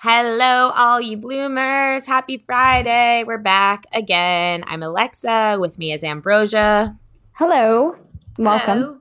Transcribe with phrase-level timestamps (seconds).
[0.00, 2.06] Hello, all you bloomers.
[2.06, 3.24] Happy Friday.
[3.24, 4.62] We're back again.
[4.68, 5.56] I'm Alexa.
[5.58, 6.96] With me is Ambrosia.
[7.32, 7.96] Hello.
[8.38, 9.00] Welcome.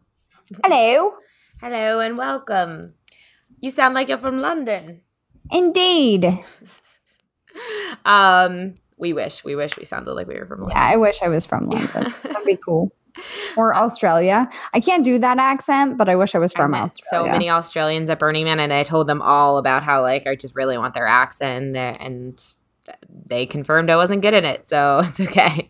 [0.63, 0.97] Hello.
[0.97, 1.13] Hello.
[1.61, 2.95] Hello and welcome.
[3.61, 5.01] You sound like you're from London.
[5.51, 6.25] Indeed.
[8.05, 10.77] um, we wish, we wish we sounded like we were from London.
[10.77, 12.11] Yeah, I wish I was from London.
[12.23, 12.91] That'd be cool.
[13.55, 14.49] Or Australia.
[14.73, 17.27] I can't do that accent, but I wish I was I from met Australia.
[17.27, 20.35] so many Australians at Burning Man, and I told them all about how like I
[20.35, 22.45] just really want their accent, and- and
[23.25, 25.69] they confirmed I wasn't good at it, so it's okay.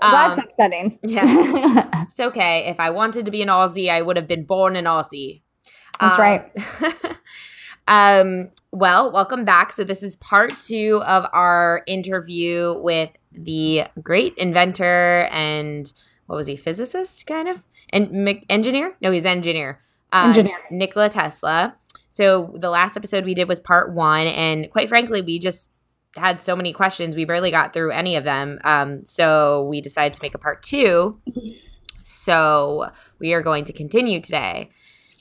[0.00, 0.98] That's Um, upsetting.
[1.02, 2.04] yeah.
[2.10, 2.66] it's okay.
[2.66, 5.42] If I wanted to be an Aussie, I would have been born an Aussie.
[6.00, 6.52] That's Um, right.
[7.88, 9.72] um, well, welcome back.
[9.72, 15.92] So this is part two of our interview with the great inventor and
[16.26, 18.96] what was he, physicist, kind of, and me- engineer?
[19.00, 19.80] No, he's engineer.
[20.12, 20.58] Uh, Engineer.
[20.70, 21.76] Nikola Tesla.
[22.08, 25.70] So the last episode we did was part one, and quite frankly, we just
[26.16, 28.58] had so many questions we barely got through any of them.
[28.62, 31.20] Um, so we decided to make a part two.
[32.04, 34.70] So we are going to continue today.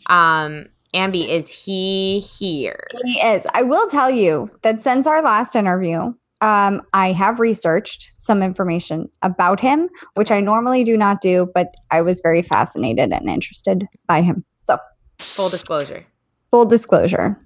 [0.08, 2.86] Um, Ambi, is he here?
[3.04, 3.48] He is.
[3.56, 9.08] I will tell you that since our last interview, um, I have researched some information
[9.22, 13.86] about him, which I normally do not do, but I was very fascinated and interested
[14.08, 14.44] by him.
[14.66, 14.78] So,
[15.20, 16.06] Full disclosure.
[16.52, 17.40] full disclosure.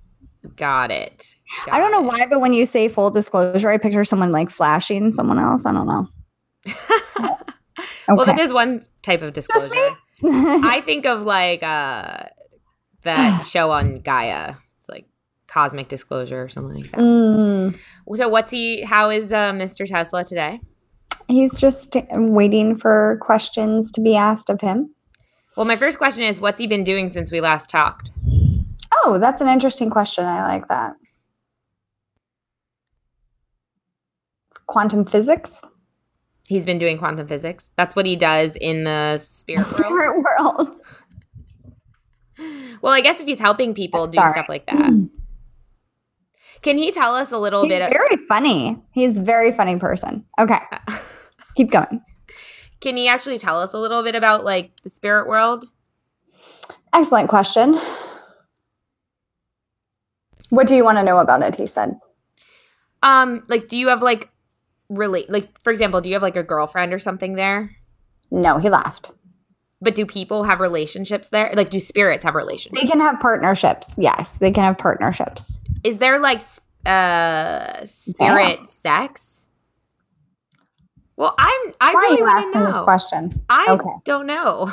[0.56, 1.36] Got it.
[1.72, 4.50] I don't know Got why, but when you say full disclosure, I picture someone like
[4.50, 5.66] flashing someone else.
[5.66, 6.08] I don't know.
[6.66, 6.76] it.
[8.10, 9.74] Well, that is one type of disclosure.
[10.24, 12.24] I think of like uh
[13.04, 14.56] that show on Gaia.
[15.48, 17.00] Cosmic disclosure or something like that.
[17.00, 17.78] Mm,
[18.16, 19.88] So what's he how is uh, Mr.
[19.88, 20.60] Tesla today?
[21.30, 24.94] he's just waiting for questions to be asked of him.
[25.58, 28.12] Well, my first question is what's he been doing since we last talked?
[29.04, 30.24] Oh, that's an interesting question.
[30.26, 30.96] I like that.
[34.68, 35.62] Quantum physics?
[36.48, 37.72] He's been doing quantum physics.
[37.76, 39.76] That's what he does in the spirit world.
[39.76, 40.70] Spirit world.
[42.84, 44.32] Well, I guess if he's helping people I'm do sorry.
[44.32, 44.94] stuff like that.
[46.62, 48.78] Can he tell us a little He's bit Of- very funny.
[48.92, 50.26] He's a very funny person.
[50.40, 50.60] Okay,
[51.56, 52.02] keep going.
[52.82, 55.66] Can he actually tell us a little bit about like the spirit world?
[56.94, 57.80] Excellent question.
[60.50, 61.56] What do you want to know about it?
[61.56, 62.00] He said.
[63.04, 64.30] Um, like, do you have like
[64.90, 67.76] really like for example, do you have like a girlfriend or something there?
[68.32, 69.12] No, he laughed.
[69.80, 71.52] But do people have relationships there?
[71.56, 72.82] Like, do spirits have relationships?
[72.82, 73.94] They can have partnerships.
[73.98, 75.60] Yes, they can have partnerships.
[75.88, 76.42] Is there like
[76.86, 79.48] uh spirit sex?
[81.16, 81.74] Well, I'm.
[81.82, 83.46] I Why are really you want asking to this question?
[83.50, 83.90] I Okay.
[84.04, 84.72] don't know.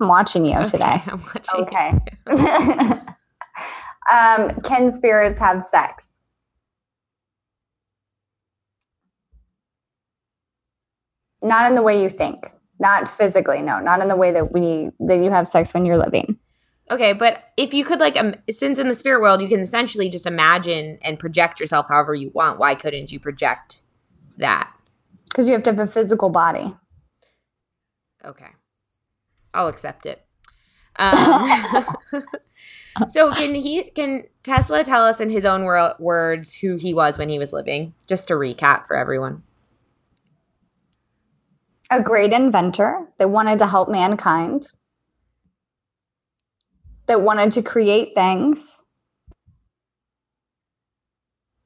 [0.00, 1.02] I'm watching you Okay, today.
[1.06, 1.60] I'm watching.
[1.62, 1.90] Okay.
[4.12, 6.22] um, can spirits have sex?
[11.42, 12.52] Not in the way you think.
[12.80, 13.80] Not physically, no.
[13.80, 16.37] Not in the way that we that you have sex when you're living.
[16.90, 20.08] Okay, but if you could like, um, since in the spirit world you can essentially
[20.08, 23.82] just imagine and project yourself however you want, why couldn't you project
[24.38, 24.72] that?
[25.24, 26.74] Because you have to have a physical body.
[28.24, 28.48] Okay,
[29.52, 30.24] I'll accept it.
[30.96, 31.84] Um,
[33.08, 33.90] so can he?
[33.90, 37.52] Can Tesla tell us in his own wor- words who he was when he was
[37.52, 37.94] living?
[38.06, 39.42] Just to recap for everyone.
[41.90, 44.68] A great inventor that wanted to help mankind.
[47.08, 48.82] That wanted to create things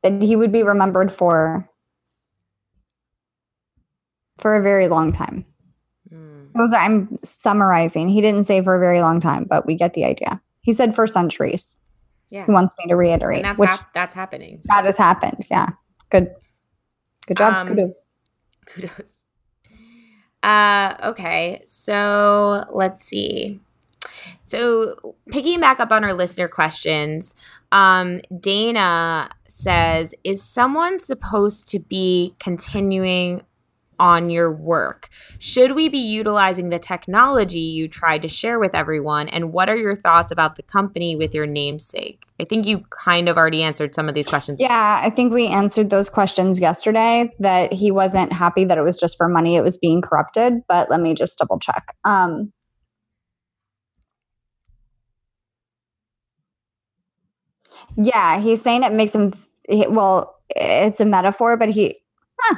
[0.02, 1.68] that he would be remembered for
[4.38, 5.44] for a very long time.
[6.08, 6.44] Hmm.
[6.56, 8.08] Those are I'm summarizing.
[8.08, 10.40] He didn't say for a very long time, but we get the idea.
[10.62, 11.76] He said for centuries.
[12.30, 14.60] Yeah, He wants me to reiterate, and that's which hap- that's happening.
[14.62, 15.44] So- that has happened.
[15.50, 15.66] Yeah,
[16.10, 16.32] good,
[17.26, 17.52] good job.
[17.54, 18.06] Um, Kudos.
[18.66, 19.16] Kudos.
[20.42, 23.60] Uh, okay, so let's see.
[24.52, 27.34] So picking back up on our listener questions,
[27.72, 33.44] um, Dana says, "Is someone supposed to be continuing
[33.98, 35.08] on your work?
[35.38, 39.30] Should we be utilizing the technology you tried to share with everyone?
[39.30, 42.24] And what are your thoughts about the company with your namesake?
[42.38, 44.60] I think you kind of already answered some of these questions.
[44.60, 48.98] Yeah, I think we answered those questions yesterday that he wasn't happy that it was
[48.98, 50.60] just for money, it was being corrupted.
[50.68, 51.96] But let me just double check.
[52.04, 52.52] Um,
[57.96, 59.32] yeah, he's saying it makes him,
[59.68, 61.96] well, it's a metaphor, but he,
[62.40, 62.56] huh,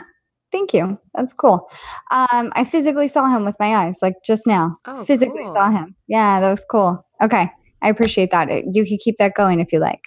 [0.54, 1.00] Thank you.
[1.14, 1.68] That's cool.
[2.12, 4.76] Um, I physically saw him with my eyes, like just now.
[4.86, 5.52] Oh, physically cool.
[5.52, 5.96] saw him.
[6.06, 7.04] Yeah, that was cool.
[7.20, 7.50] Okay,
[7.82, 8.48] I appreciate that.
[8.72, 10.02] You can keep that going if you like.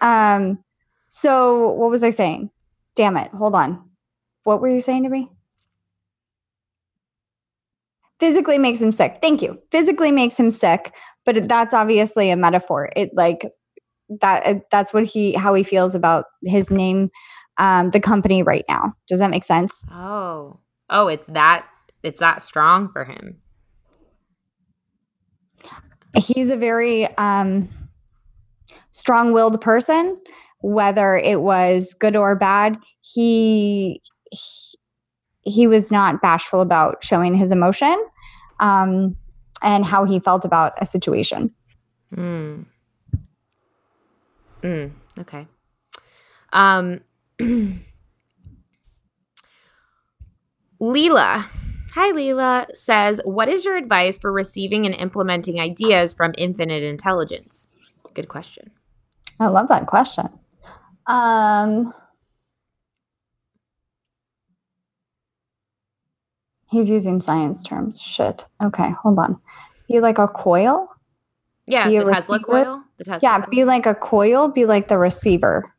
[0.00, 0.64] Um,
[1.10, 2.48] so what was I saying?
[2.96, 3.30] Damn it!
[3.32, 3.90] Hold on.
[4.44, 5.28] What were you saying to me?
[8.18, 9.18] Physically makes him sick.
[9.20, 9.58] Thank you.
[9.70, 10.94] Physically makes him sick,
[11.26, 12.90] but that's obviously a metaphor.
[12.96, 13.46] It like
[14.20, 14.70] that.
[14.70, 17.10] That's what he how he feels about his name
[17.58, 18.92] um, the company right now.
[19.08, 19.84] Does that make sense?
[19.90, 20.60] Oh,
[20.90, 21.66] oh, it's that
[22.02, 23.40] it's that strong for him.
[26.16, 27.68] He's a very um,
[28.90, 30.20] strong-willed person.
[30.60, 34.00] Whether it was good or bad, he
[34.30, 34.78] he,
[35.42, 37.96] he was not bashful about showing his emotion
[38.60, 39.16] um,
[39.60, 41.52] and how he felt about a situation.
[42.14, 42.66] Mm.
[44.62, 45.46] Mm, okay.
[46.52, 47.00] Um,
[50.80, 51.46] Leela.
[51.94, 57.66] Hi, Leela says, What is your advice for receiving and implementing ideas from infinite intelligence?
[58.14, 58.70] Good question.
[59.38, 60.28] I love that question.
[61.06, 61.92] Um,
[66.70, 68.00] he's using science terms.
[68.00, 68.46] Shit.
[68.62, 69.40] Okay, hold on.
[69.88, 70.88] Be like a coil?
[71.66, 72.81] Yeah, the Tesla coil.
[72.98, 75.74] The Tesla yeah, be like a coil, be like the receiver.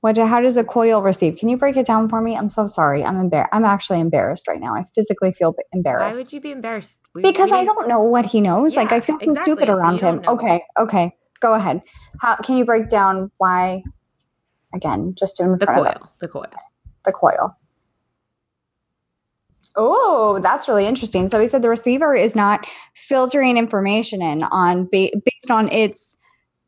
[0.00, 0.16] What?
[0.16, 1.36] How does a coil receive?
[1.36, 2.36] Can you break it down for me?
[2.36, 3.04] I'm so sorry.
[3.04, 3.50] I'm embarrassed.
[3.52, 4.74] I'm actually embarrassed right now.
[4.74, 6.14] I physically feel embarrassed.
[6.14, 7.00] Why would you be embarrassed?
[7.14, 8.74] We, because we I don't know what he knows.
[8.74, 9.54] Yeah, like I feel so exactly.
[9.54, 10.22] stupid around so him.
[10.28, 11.82] Okay, okay, go ahead.
[12.20, 13.82] How can you break down why?
[14.72, 16.10] Again, just in the coil.
[16.20, 16.46] The coil.
[17.04, 17.57] The coil.
[19.80, 21.28] Oh, that's really interesting.
[21.28, 22.66] So he said the receiver is not
[22.96, 26.18] filtering information in on ba- based on its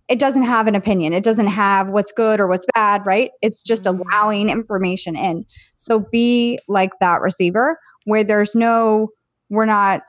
[0.09, 1.13] it doesn't have an opinion.
[1.13, 3.31] It doesn't have what's good or what's bad, right?
[3.43, 4.01] It's just mm-hmm.
[4.01, 5.45] allowing information in.
[5.75, 9.09] So be like that receiver where there's no
[9.49, 10.03] we're not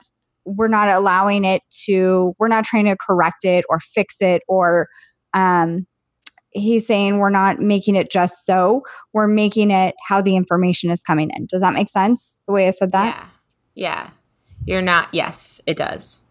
[0.44, 4.88] we're not allowing it to we're not trying to correct it or fix it or
[5.34, 5.86] um
[6.52, 8.82] he's saying we're not making it just so
[9.12, 12.68] we're making it how the information is coming in does that make sense the way
[12.68, 13.26] i said that yeah
[13.74, 14.10] yeah
[14.66, 16.22] you're not yes it does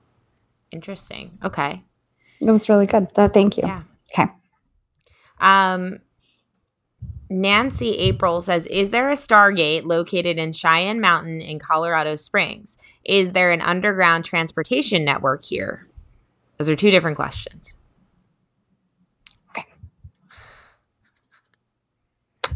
[0.72, 1.84] interesting okay
[2.42, 3.08] it was really good.
[3.16, 3.64] Uh, thank you.
[3.66, 3.84] Yeah.
[4.12, 4.32] Okay.
[5.40, 6.00] Um,
[7.30, 12.78] Nancy April says, Is there a Stargate located in Cheyenne Mountain in Colorado Springs?
[13.06, 15.88] Is there an underground transportation network here?
[16.58, 17.78] Those are two different questions.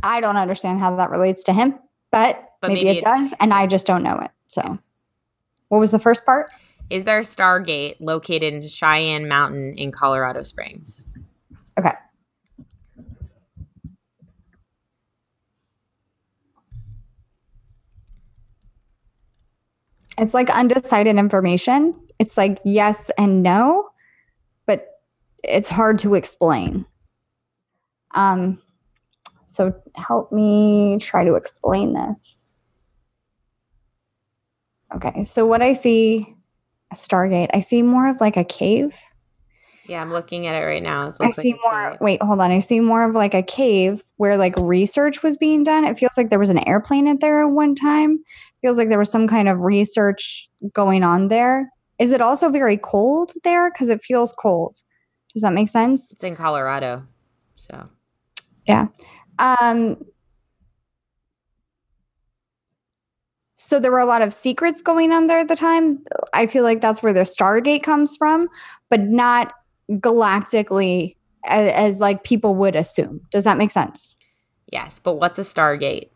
[0.05, 1.79] I don't understand how that relates to him,
[2.11, 4.29] but, but maybe, maybe, it, it does, and I just don't know it.
[4.45, 4.77] So,
[5.69, 6.51] what was the first part?
[6.91, 11.09] Is there a Stargate located in Cheyenne Mountain in Colorado Springs?
[11.79, 11.93] Okay.
[20.19, 21.99] It's like undecided information.
[22.19, 23.89] It's like yes and no,
[24.67, 25.01] but
[25.43, 26.85] it's hard to explain.
[28.13, 28.61] Um,
[29.45, 32.47] so help me try to explain this.
[34.93, 36.35] Okay, so what I see
[36.91, 37.49] a Stargate.
[37.53, 38.97] I see more of like a cave.
[39.87, 41.07] Yeah, I'm looking at it right now.
[41.07, 41.89] It's like I see like more.
[41.91, 42.01] Cave.
[42.01, 42.51] Wait, hold on.
[42.51, 45.85] I see more of like a cave where like research was being done.
[45.85, 48.19] It feels like there was an airplane in there at one time.
[48.61, 51.69] Feels like there was some kind of research going on there.
[51.99, 53.71] Is it also very cold there?
[53.71, 54.77] Because it feels cold.
[55.33, 56.13] Does that make sense?
[56.13, 57.03] It's in Colorado,
[57.53, 57.89] so
[58.65, 58.87] yeah.
[59.39, 59.97] Um,
[63.55, 66.03] So there were a lot of secrets going on there at the time.
[66.33, 68.49] I feel like that's where the Stargate comes from,
[68.89, 69.53] but not
[69.91, 71.15] galactically
[71.45, 73.21] as, as like people would assume.
[73.31, 74.15] Does that make sense?
[74.71, 76.09] Yes, but what's a Stargate?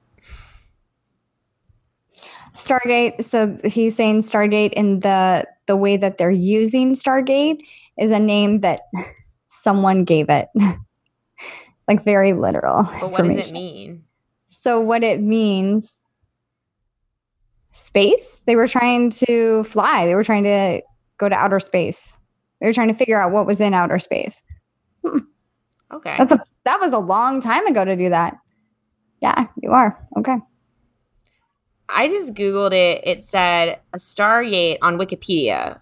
[2.55, 3.23] Stargate.
[3.23, 7.59] So he's saying Stargate in the the way that they're using Stargate
[7.97, 8.81] is a name that
[9.47, 10.47] someone gave it,
[11.89, 12.83] like very literal.
[13.01, 14.05] But what does it mean?
[14.45, 16.05] So what it means
[17.71, 18.43] space.
[18.45, 20.05] They were trying to fly.
[20.05, 20.81] They were trying to
[21.17, 22.19] go to outer space.
[22.61, 24.43] They were trying to figure out what was in outer space.
[25.03, 25.19] Hmm.
[25.91, 26.15] Okay.
[26.17, 28.37] That's a that was a long time ago to do that.
[29.21, 29.99] Yeah, you are.
[30.17, 30.37] Okay.
[31.89, 33.01] I just Googled it.
[33.03, 35.79] It said a Stargate on Wikipedia,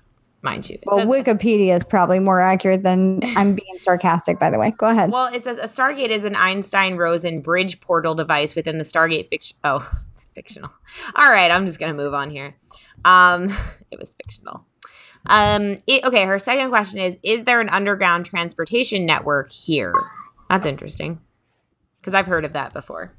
[0.49, 0.75] mind you.
[0.75, 4.71] It well, Wikipedia is probably more accurate than I'm being sarcastic, by the way.
[4.77, 5.11] Go ahead.
[5.11, 9.27] Well, it says a Stargate is an Einstein Rosen bridge portal device within the Stargate
[9.27, 9.57] fiction.
[9.63, 10.71] Oh, it's fictional.
[11.15, 12.55] All right, I'm just going to move on here.
[13.03, 13.49] Um,
[13.91, 14.65] it was fictional.
[15.25, 19.93] Um, it, okay, her second question is Is there an underground transportation network here?
[20.49, 21.19] That's interesting
[21.99, 23.13] because I've heard of that before.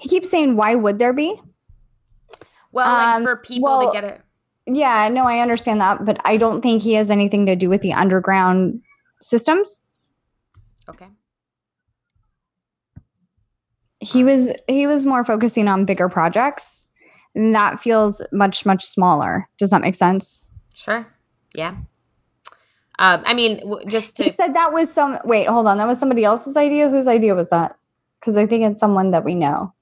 [0.00, 1.40] He keeps saying, "Why would there be?"
[2.72, 4.20] Well, like um, for people well, to get it.
[4.66, 7.80] Yeah, no, I understand that, but I don't think he has anything to do with
[7.80, 8.80] the underground
[9.20, 9.84] systems.
[10.88, 11.06] Okay.
[14.00, 16.86] He was he was more focusing on bigger projects,
[17.34, 19.48] and that feels much much smaller.
[19.58, 20.46] Does that make sense?
[20.74, 21.06] Sure.
[21.54, 21.76] Yeah.
[22.98, 24.24] Um, I mean, just to.
[24.24, 25.18] He said that was some.
[25.24, 25.78] Wait, hold on.
[25.78, 26.88] That was somebody else's idea.
[26.88, 27.76] Whose idea was that?
[28.20, 29.72] Because I think it's someone that we know.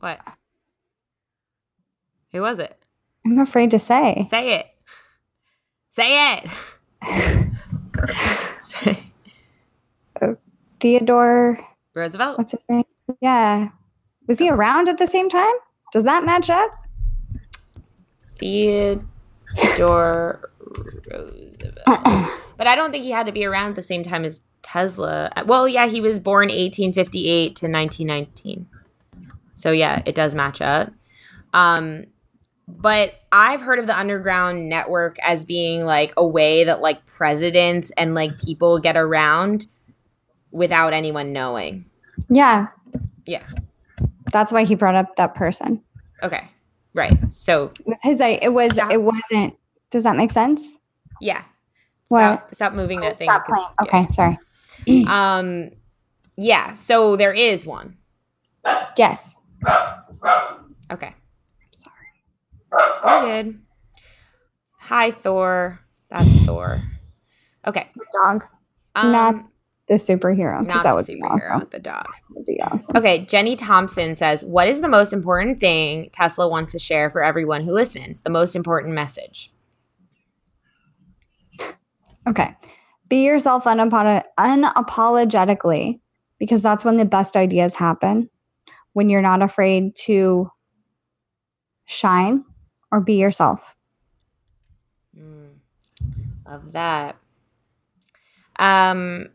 [0.00, 0.18] What?
[2.32, 2.76] Who was it?
[3.24, 4.26] I'm afraid to say.
[4.28, 4.66] Say it.
[5.90, 6.48] Say it.
[8.60, 9.04] say.
[10.20, 10.34] Uh,
[10.78, 11.60] Theodore
[11.94, 12.38] Roosevelt.
[12.38, 12.84] What's his name?
[13.20, 13.68] Yeah.
[14.26, 15.54] Was he around at the same time?
[15.92, 16.70] Does that match up?
[18.38, 19.02] Theodore
[21.10, 21.84] Roosevelt.
[22.56, 25.30] but I don't think he had to be around at the same time as Tesla.
[25.44, 28.66] Well, yeah, he was born 1858 to 1919.
[29.60, 30.90] So yeah, it does match up.
[31.52, 32.06] Um,
[32.66, 37.90] but I've heard of the underground network as being like a way that like presidents
[37.98, 39.66] and like people get around
[40.50, 41.84] without anyone knowing.
[42.30, 42.68] Yeah.
[43.26, 43.44] Yeah.
[44.32, 45.82] That's why he brought up that person.
[46.22, 46.48] Okay.
[46.94, 47.12] Right.
[47.30, 48.92] So it was his it was stop.
[48.92, 49.56] it wasn't
[49.90, 50.78] does that make sense?
[51.20, 51.42] Yeah.
[52.08, 52.20] What?
[52.20, 53.26] Stop, stop moving that oh, thing.
[53.26, 53.66] Stop playing.
[53.82, 54.38] Okay, sorry.
[55.06, 55.70] um
[56.36, 57.98] yeah, so there is one.
[58.96, 59.36] Yes.
[60.90, 61.14] Okay.
[61.14, 63.00] I'm sorry.
[63.02, 63.60] All good.
[64.80, 65.80] Hi, Thor.
[66.08, 66.82] That's Thor.
[67.66, 67.90] Okay.
[68.22, 68.44] Dog.
[68.94, 69.34] Um, not
[69.86, 70.66] the superhero.
[70.66, 71.56] Not that the superhero.
[71.56, 71.68] Awesome.
[71.70, 72.06] The dog.
[72.30, 72.96] Would be awesome.
[72.96, 73.24] Okay.
[73.26, 77.62] Jenny Thompson says, "What is the most important thing Tesla wants to share for everyone
[77.62, 78.22] who listens?
[78.22, 79.52] The most important message."
[82.26, 82.56] Okay.
[83.08, 86.00] Be yourself unapolo- unapologetically,
[86.38, 88.30] because that's when the best ideas happen
[88.92, 90.50] when you're not afraid to
[91.86, 92.44] shine
[92.90, 93.74] or be yourself.
[95.16, 95.54] Mm,
[96.46, 97.16] love that.
[98.56, 99.30] Um,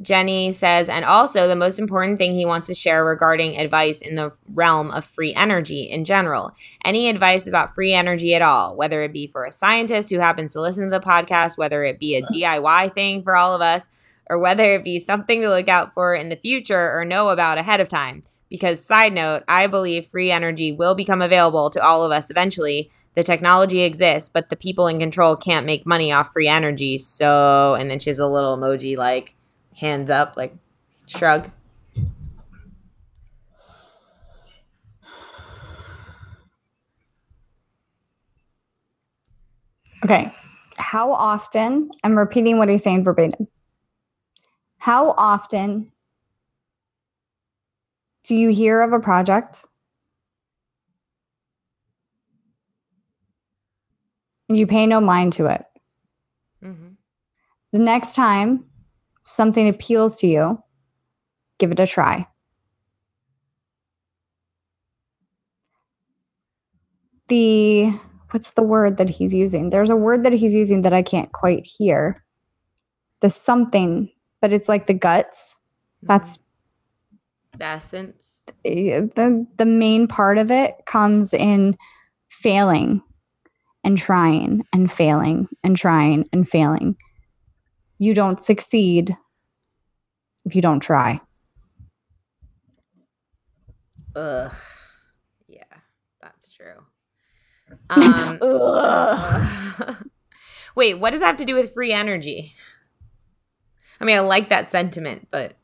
[0.00, 4.16] Jenny says, and also the most important thing he wants to share regarding advice in
[4.16, 6.52] the realm of free energy in general.
[6.84, 10.54] Any advice about free energy at all, whether it be for a scientist who happens
[10.54, 13.88] to listen to the podcast, whether it be a DIY thing for all of us,
[14.28, 17.58] or whether it be something to look out for in the future or know about
[17.58, 18.22] ahead of time.
[18.52, 22.90] Because, side note, I believe free energy will become available to all of us eventually.
[23.14, 26.98] The technology exists, but the people in control can't make money off free energy.
[26.98, 29.36] So, and then she's a little emoji like
[29.78, 30.54] hands up, like
[31.06, 31.50] shrug.
[40.04, 40.30] Okay.
[40.76, 43.48] How often, I'm repeating what he's saying verbatim.
[44.76, 45.90] How often
[48.24, 49.64] do you hear of a project
[54.48, 55.64] and you pay no mind to it?
[56.62, 56.88] Mm-hmm.
[57.72, 58.64] The next time
[59.24, 60.62] something appeals to you,
[61.58, 62.26] give it a try.
[67.28, 67.90] The
[68.30, 69.70] what's the word that he's using?
[69.70, 72.24] There's a word that he's using that I can't quite hear.
[73.20, 74.10] The something,
[74.40, 75.60] but it's like the guts.
[76.02, 76.38] That's
[77.58, 78.42] the essence?
[78.64, 81.76] The the main part of it comes in
[82.30, 83.02] failing
[83.84, 86.96] and trying and failing and trying and failing.
[87.98, 89.16] You don't succeed
[90.44, 91.20] if you don't try.
[94.16, 94.52] Ugh.
[95.46, 95.62] Yeah
[96.20, 96.84] that's true.
[97.90, 98.38] Um
[100.74, 102.54] wait what does that have to do with free energy?
[104.00, 105.56] I mean i like that sentiment but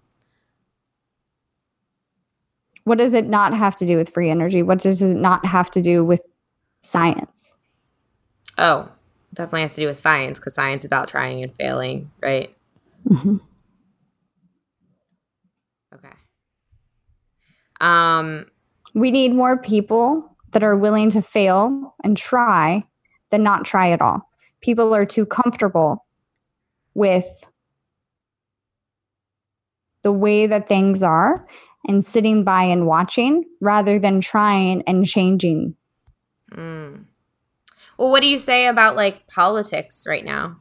[2.88, 4.62] what does it not have to do with free energy?
[4.62, 6.26] What does it not have to do with
[6.80, 7.56] science?
[8.56, 8.90] Oh,
[9.34, 12.56] definitely has to do with science because science is about trying and failing, right?
[13.06, 13.36] Mm-hmm.
[15.94, 16.14] Okay.
[17.82, 18.46] Um,
[18.94, 22.84] we need more people that are willing to fail and try
[23.30, 24.30] than not try at all.
[24.62, 26.06] People are too comfortable
[26.94, 27.28] with
[30.02, 31.46] the way that things are
[31.86, 35.76] and sitting by and watching rather than trying and changing.
[36.52, 37.04] Mm.
[37.98, 40.60] Well, what do you say about like politics right now?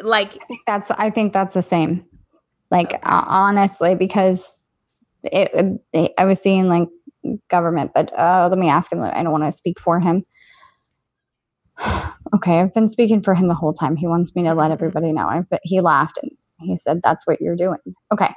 [0.00, 2.04] Like I think that's I think that's the same.
[2.70, 3.02] Like okay.
[3.02, 4.68] uh, honestly, because
[5.24, 6.88] it, it, I was seeing like
[7.48, 9.02] government, but uh, let me ask him.
[9.02, 10.24] I don't want to speak for him.
[12.34, 13.96] okay, I've been speaking for him the whole time.
[13.96, 15.28] He wants me to let everybody know.
[15.28, 17.78] I, but he laughed and he said, "That's what you're doing."
[18.12, 18.32] Okay.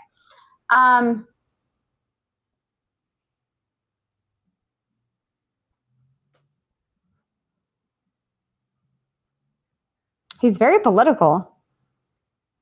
[0.72, 1.28] Um,
[10.40, 11.48] he's very political.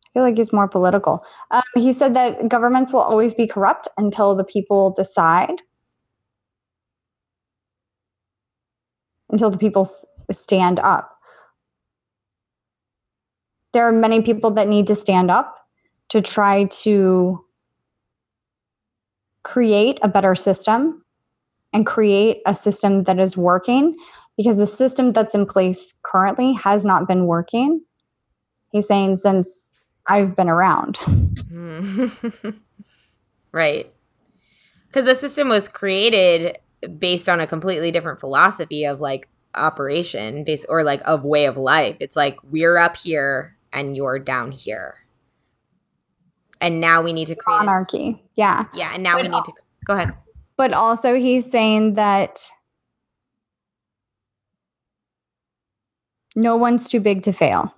[0.06, 1.24] I feel like he's more political.
[1.52, 5.62] Um, he said that governments will always be corrupt until the people decide,
[9.30, 9.88] until the people
[10.32, 11.16] stand up.
[13.72, 15.56] There are many people that need to stand up
[16.10, 17.46] to try to
[19.50, 21.04] create a better system
[21.74, 23.98] and create a system that is working
[24.38, 27.82] because the system that's in place currently has not been working.
[28.72, 29.74] He's saying since
[30.06, 31.00] I've been around.
[33.52, 33.92] right.
[34.88, 36.60] Because the system was created
[37.00, 41.58] based on a completely different philosophy of like operation based or like of way of
[41.58, 41.98] life.
[42.00, 44.96] It's like we're up here and you're down here.
[46.62, 48.10] And now we need to create anarchy.
[48.10, 48.66] A, yeah.
[48.74, 48.92] Yeah.
[48.94, 49.54] And now but we need to
[49.86, 50.14] go ahead.
[50.58, 52.50] But also he's saying that
[56.36, 57.74] no one's too big to fail.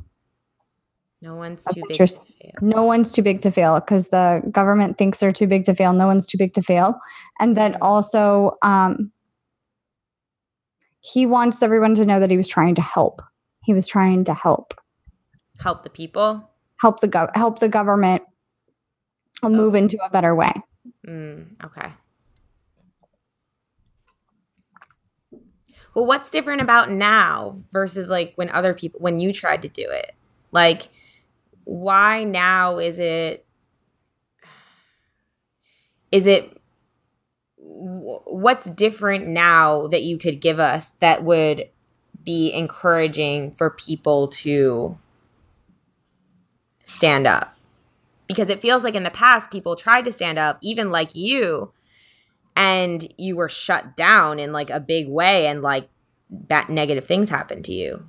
[1.22, 2.52] No one's too big to fail.
[2.62, 5.94] No one's too big to fail because the government thinks they're too big to fail.
[5.94, 7.00] No one's too big to fail.
[7.40, 7.84] And that mm-hmm.
[7.84, 9.12] also, um,
[11.02, 13.22] he wants everyone to know that he was trying to help.
[13.64, 14.74] He was trying to help.
[15.60, 16.50] Help the people?
[16.80, 18.24] Help the gov- help the government
[19.48, 19.50] oh.
[19.50, 20.54] move into a better way.
[21.08, 21.92] Mm, okay.
[25.94, 29.86] Well, what's different about now versus like when other people when you tried to do
[29.90, 30.12] it?
[30.52, 30.90] Like
[31.64, 33.46] why now is it
[36.12, 36.58] is it
[37.58, 41.70] what's different now that you could give us that would
[42.24, 44.98] be encouraging for people to
[46.86, 47.58] stand up
[48.32, 51.74] because it feels like in the past people tried to stand up even like you
[52.56, 55.90] and you were shut down in like a big way and like
[56.30, 58.06] bad negative things happened to you.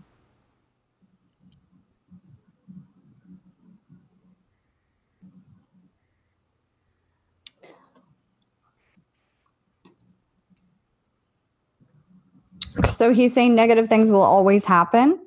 [12.87, 15.19] So he's saying negative things will always happen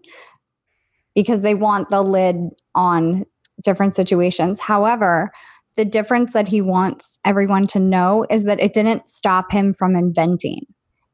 [1.14, 3.26] because they want the lid on
[3.66, 4.62] different situations.
[4.62, 5.32] However,
[5.76, 9.96] the difference that he wants everyone to know is that it didn't stop him from
[9.96, 10.62] inventing.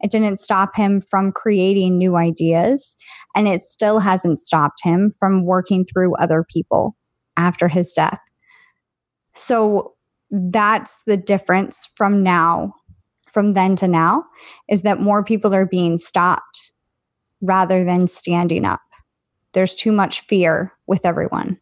[0.01, 2.95] It didn't stop him from creating new ideas.
[3.35, 6.95] And it still hasn't stopped him from working through other people
[7.37, 8.19] after his death.
[9.33, 9.93] So
[10.29, 12.73] that's the difference from now
[13.31, 14.25] from then to now
[14.69, 16.71] is that more people are being stopped
[17.41, 18.81] rather than standing up.
[19.53, 21.57] There's too much fear with everyone.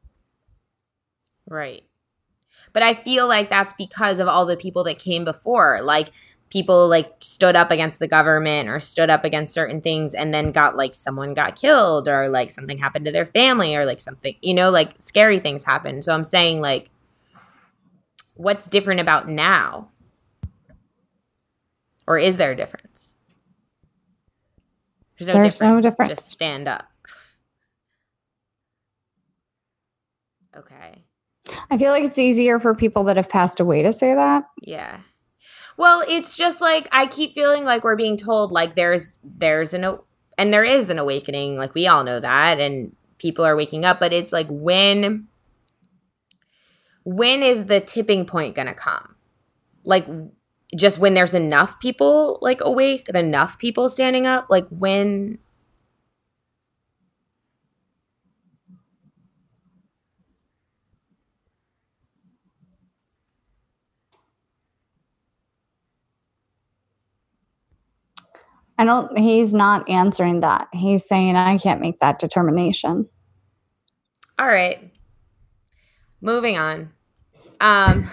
[1.49, 1.83] Right.
[2.73, 5.81] But I feel like that's because of all the people that came before.
[5.81, 6.09] Like
[6.49, 10.51] people like stood up against the government or stood up against certain things and then
[10.51, 14.35] got like someone got killed or like something happened to their family or like something,
[14.41, 16.03] you know, like scary things happened.
[16.03, 16.89] So I'm saying like
[18.35, 19.89] what's different about now?
[22.07, 23.15] Or is there a difference?
[25.17, 25.83] There's no There's difference.
[25.83, 26.09] No difference.
[26.15, 26.87] Just stand up.
[30.57, 31.03] Okay.
[31.69, 34.45] I feel like it's easier for people that have passed away to say that.
[34.61, 34.99] Yeah.
[35.77, 39.97] Well, it's just like I keep feeling like we're being told like there's there's an
[40.37, 43.99] and there is an awakening, like we all know that and people are waking up,
[43.99, 45.27] but it's like when
[47.03, 49.15] when is the tipping point going to come?
[49.83, 50.05] Like
[50.75, 55.39] just when there's enough people like awake, enough people standing up, like when
[68.79, 70.69] I don't, he's not answering that.
[70.71, 73.09] He's saying, I can't make that determination.
[74.39, 74.93] All right.
[76.21, 76.93] Moving on.
[77.59, 78.09] Um,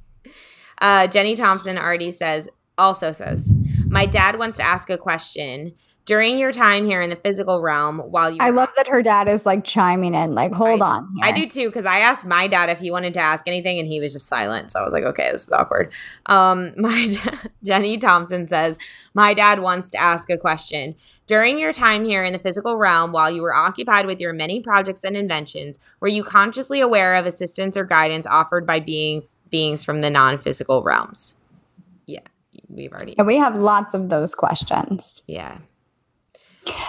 [0.80, 3.52] uh, Jenny Thompson already says, also says,
[3.86, 7.98] My dad wants to ask a question during your time here in the physical realm
[7.98, 11.14] while you I love that her dad is like chiming in, like, hold I, on.
[11.22, 13.86] I do too because I asked my dad if he wanted to ask anything and
[13.86, 14.70] he was just silent.
[14.70, 15.92] So I was like, okay, this is awkward.
[16.26, 17.14] Um, my
[17.62, 18.78] Jenny Thompson says,
[19.14, 20.96] my dad wants to ask a question.
[21.26, 24.60] During your time here in the physical realm, while you were occupied with your many
[24.60, 29.84] projects and inventions, were you consciously aware of assistance or guidance offered by being beings
[29.84, 31.36] from the non-physical realms?
[32.06, 32.20] Yeah,
[32.68, 33.14] we've already.
[33.16, 35.22] Yeah, we have lots of those questions.
[35.28, 35.58] Yeah.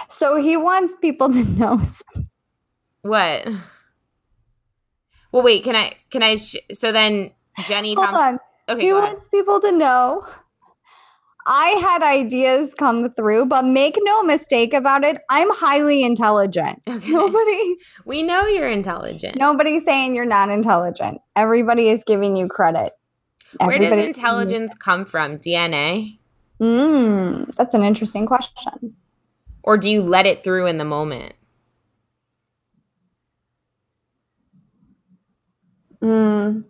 [0.08, 1.80] So he wants people to know.
[3.02, 3.46] What?
[5.32, 5.64] Well, wait.
[5.64, 5.92] Can I?
[6.10, 6.36] Can I?
[6.36, 7.32] Sh- so then,
[7.66, 8.22] Jenny Hold Thompson.
[8.24, 8.38] on.
[8.76, 10.26] Okay, he wants people to know.
[11.46, 15.18] I had ideas come through, but make no mistake about it.
[15.28, 16.80] I'm highly intelligent.
[16.88, 17.10] Okay.
[17.10, 19.36] Nobody, We know you're intelligent.
[19.36, 21.20] nobody's saying you're not intelligent.
[21.36, 22.94] Everybody is giving you credit.
[23.60, 25.38] Where does intelligence come from?
[25.38, 26.18] DNA?
[26.62, 28.96] Mm, that's an interesting question.
[29.64, 31.32] Or do you let it through in the moment?
[36.02, 36.64] Mm.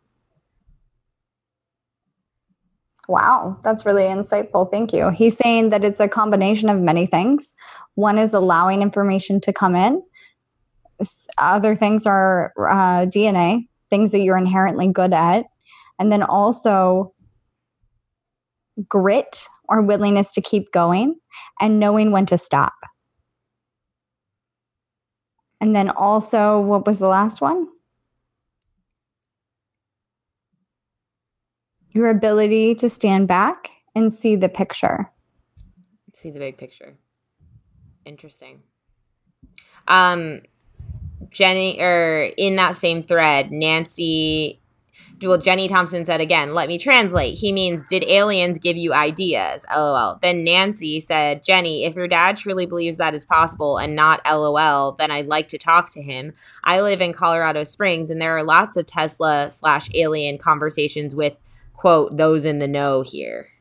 [3.08, 4.70] Wow, that's really insightful.
[4.70, 5.10] Thank you.
[5.10, 7.56] He's saying that it's a combination of many things.
[7.96, 10.00] One is allowing information to come in.
[11.36, 15.46] Other things are uh, DNA, things that you're inherently good at.
[15.98, 17.12] And then also
[18.88, 21.16] grit or willingness to keep going
[21.60, 22.74] and knowing when to stop.
[25.60, 27.68] And then also, what was the last one?
[31.94, 35.10] your ability to stand back and see the picture.
[36.12, 36.96] See the big picture.
[38.04, 38.62] Interesting.
[39.88, 40.42] Um
[41.30, 44.60] Jenny or in that same thread, Nancy
[45.22, 47.38] well, Jenny Thompson said again, let me translate.
[47.38, 49.64] He means, did aliens give you ideas?
[49.74, 50.18] LOL.
[50.20, 54.92] Then Nancy said, Jenny, if your dad truly believes that is possible and not LOL,
[54.92, 56.32] then I'd like to talk to him.
[56.64, 61.34] I live in Colorado Springs and there are lots of Tesla slash alien conversations with,
[61.74, 63.48] quote, those in the know here.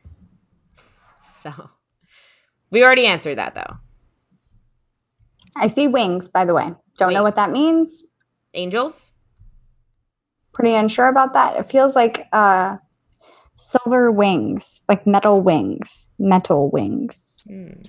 [1.44, 1.68] So
[2.70, 3.76] we already answered that though.
[5.54, 6.72] I see wings, by the way.
[6.96, 8.02] Don't know what that means.
[8.54, 9.12] Angels?
[10.54, 11.56] Pretty unsure about that.
[11.56, 12.76] It feels like uh,
[13.56, 17.42] silver wings, like metal wings, metal wings.
[17.48, 17.82] Hmm.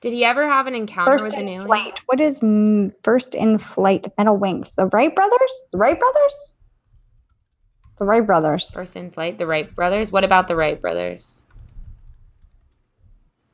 [0.00, 1.66] Did he ever have an encounter First with an in alien?
[1.66, 2.00] flight.
[2.06, 4.74] What is mm, first in flight metal wings?
[4.74, 5.64] The Wright brothers?
[5.72, 6.52] The Wright brothers?
[7.98, 8.70] The Wright brothers.
[8.70, 10.10] First in flight, the Wright brothers.
[10.10, 11.42] What about the Wright brothers?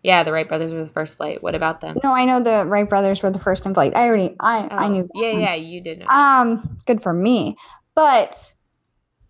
[0.04, 1.42] Yeah, the Wright brothers were the first flight.
[1.42, 1.96] What about them?
[2.04, 3.96] No, I know the Wright brothers were the first in flight.
[3.96, 5.02] I already, I, I Oh, knew.
[5.02, 5.40] that Yeah, one.
[5.40, 6.06] yeah, you did know.
[6.06, 7.56] Um, good for me.
[7.96, 8.54] But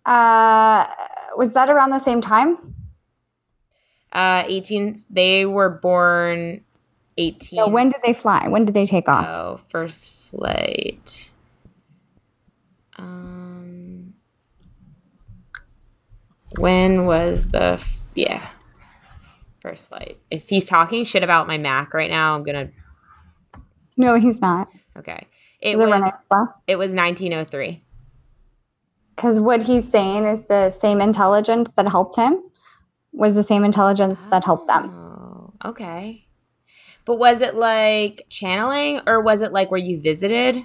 [0.05, 0.85] uh
[1.35, 2.75] was that around the same time?
[4.11, 4.95] Uh, 18.
[5.09, 6.63] They were born
[7.17, 7.57] 18.
[7.57, 8.47] No, when did they fly?
[8.47, 9.25] When did they take off?
[9.27, 11.29] Oh, first flight.
[12.97, 14.13] Um,
[16.57, 18.47] when was the f- yeah
[19.59, 20.17] first flight?
[20.31, 22.69] If he's talking shit about my Mac right now, I'm gonna
[23.97, 24.69] no, he's not.
[24.97, 25.27] okay.
[25.59, 26.47] It was running slow?
[26.67, 27.81] it was 1903.
[29.17, 32.43] Because what he's saying is the same intelligence that helped him
[33.11, 34.91] was the same intelligence that helped them.
[34.93, 36.27] Oh, okay.
[37.03, 40.63] But was it like channeling or was it like where you visited?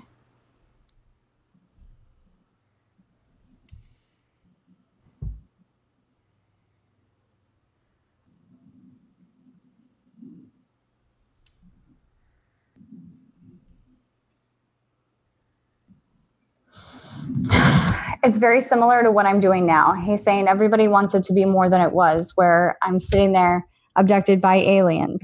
[18.25, 19.95] It's very similar to what I'm doing now.
[19.95, 23.67] He's saying everybody wants it to be more than it was, where I'm sitting there
[23.97, 25.23] abducted by aliens.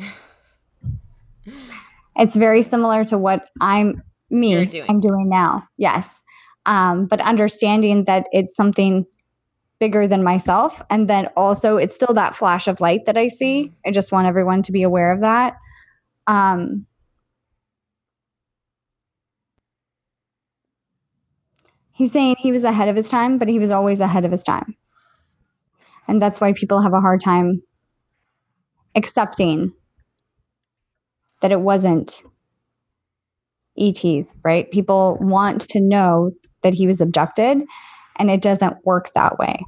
[2.17, 4.87] it's very similar to what I'm me doing.
[4.89, 5.69] I'm doing now.
[5.77, 6.23] Yes.
[6.67, 9.07] Um, but understanding that it's something
[9.79, 10.83] bigger than myself.
[10.91, 13.73] And then also it's still that flash of light that I see.
[13.87, 15.57] I just want everyone to be aware of that.
[16.27, 16.87] Um,
[21.99, 24.45] he's saying he was ahead of his time, but he was always ahead of his
[24.45, 24.77] time.
[26.07, 27.61] And that's why people have a hard time
[28.95, 29.73] accepting
[31.43, 32.23] that it wasn't
[33.77, 34.71] ETs, right?
[34.71, 36.31] People want to know
[36.63, 37.63] that he was abducted,
[38.17, 39.65] and it doesn't work that way.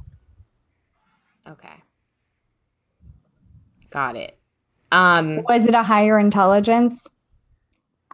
[1.47, 1.83] Okay.
[3.89, 4.39] Got it.
[4.91, 7.07] Um, was it a higher intelligence?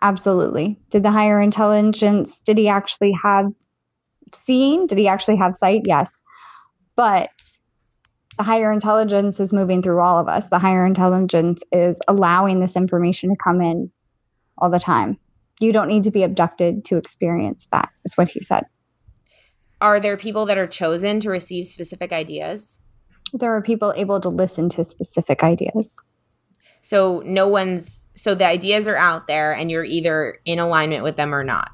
[0.02, 0.80] Absolutely.
[0.90, 3.52] Did the higher intelligence, did he actually have
[4.34, 4.88] seeing?
[4.88, 5.82] Did he actually have sight?
[5.86, 6.24] Yes.
[6.96, 7.32] But
[8.38, 10.50] the higher intelligence is moving through all of us.
[10.50, 13.92] The higher intelligence is allowing this information to come in
[14.58, 15.18] all the time.
[15.60, 18.66] You don't need to be abducted to experience that, is what he said.
[19.82, 22.80] Are there people that are chosen to receive specific ideas?
[23.34, 26.00] There are people able to listen to specific ideas.
[26.82, 31.16] So no one's so the ideas are out there and you're either in alignment with
[31.16, 31.72] them or not.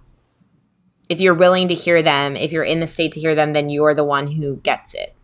[1.09, 3.69] If you're willing to hear them, if you're in the state to hear them, then
[3.69, 5.15] you're the one who gets it.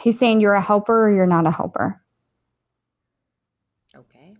[0.00, 2.00] He's saying you're a helper or you're not a helper.
[3.94, 4.34] Okay.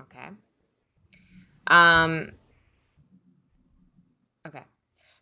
[0.00, 0.28] Okay.
[1.66, 2.32] Um
[4.46, 4.62] Okay.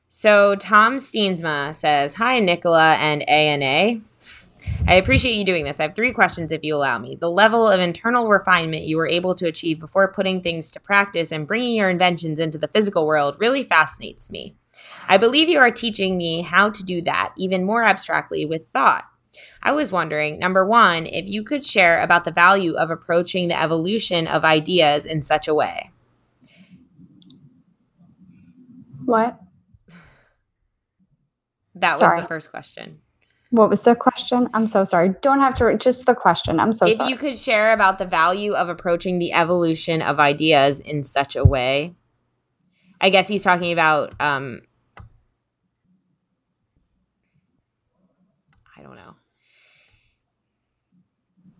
[0.08, 4.00] So Tom Steensma says, "Hi Nikola and A and A.
[4.86, 5.80] I appreciate you doing this.
[5.80, 7.16] I have three questions if you allow me.
[7.16, 11.32] The level of internal refinement you were able to achieve before putting things to practice
[11.32, 14.56] and bringing your inventions into the physical world really fascinates me.
[15.08, 19.04] I believe you are teaching me how to do that even more abstractly with thought.
[19.62, 23.60] I was wondering, number one, if you could share about the value of approaching the
[23.60, 25.90] evolution of ideas in such a way.
[29.04, 29.38] What?
[31.74, 32.16] That Sorry.
[32.16, 33.00] was the first question.
[33.50, 34.48] What was the question?
[34.54, 35.14] I'm so sorry.
[35.22, 36.60] Don't have to just the question.
[36.60, 37.08] I'm so if sorry.
[37.08, 41.34] If you could share about the value of approaching the evolution of ideas in such
[41.36, 41.94] a way.
[43.00, 44.62] I guess he's talking about um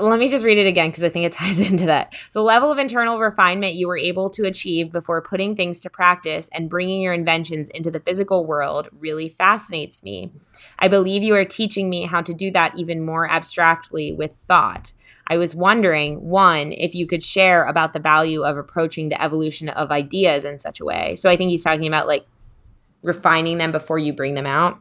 [0.03, 2.15] let me just read it again because I think it ties into that.
[2.33, 6.49] The level of internal refinement you were able to achieve before putting things to practice
[6.53, 10.33] and bringing your inventions into the physical world really fascinates me.
[10.79, 14.93] I believe you are teaching me how to do that even more abstractly with thought.
[15.27, 19.69] I was wondering, one, if you could share about the value of approaching the evolution
[19.69, 21.15] of ideas in such a way.
[21.15, 22.27] So I think he's talking about like
[23.03, 24.81] refining them before you bring them out.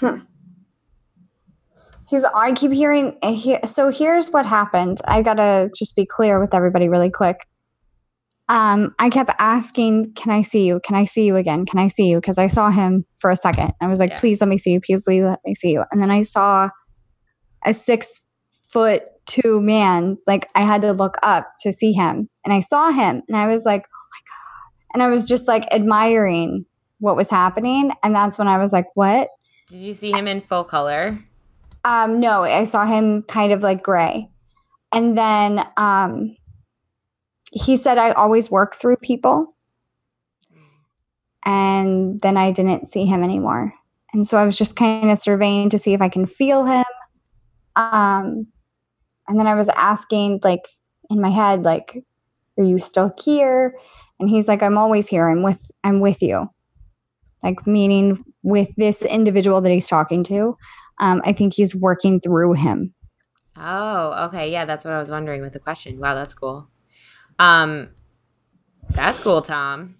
[0.00, 0.20] Hmm.
[2.08, 2.24] He's.
[2.24, 3.18] I keep hearing.
[3.22, 4.98] He, so here's what happened.
[5.06, 7.46] I gotta just be clear with everybody really quick.
[8.48, 10.80] Um, I kept asking, "Can I see you?
[10.84, 11.66] Can I see you again?
[11.66, 13.72] Can I see you?" Because I saw him for a second.
[13.82, 14.18] I was like, yeah.
[14.18, 14.80] "Please let me see you.
[14.80, 16.70] Please let me see you." And then I saw
[17.66, 18.24] a six
[18.70, 20.16] foot two man.
[20.26, 23.48] Like I had to look up to see him, and I saw him, and I
[23.48, 26.64] was like, "Oh my god!" And I was just like admiring
[27.00, 29.28] what was happening, and that's when I was like, "What?"
[29.68, 31.18] Did you see him in full color?
[31.84, 34.30] Um, no, I saw him kind of like gray.
[34.92, 36.36] And then um,
[37.52, 39.54] he said, I always work through people.
[41.44, 43.72] And then I didn't see him anymore.
[44.12, 46.84] And so I was just kind of surveying to see if I can feel him.
[47.76, 48.46] Um,
[49.28, 50.66] and then I was asking, like,
[51.10, 52.02] in my head, like,
[52.56, 53.74] are you still here?
[54.18, 55.28] And he's like, I'm always here.
[55.28, 56.50] I'm with, I'm with you.
[57.42, 60.56] Like, meaning with this individual that he's talking to.
[61.00, 62.94] Um, I think he's working through him.
[63.56, 64.50] Oh, okay.
[64.50, 65.98] Yeah, that's what I was wondering with the question.
[65.98, 66.68] Wow, that's cool.
[67.38, 67.90] Um,
[68.90, 69.96] that's cool, Tom.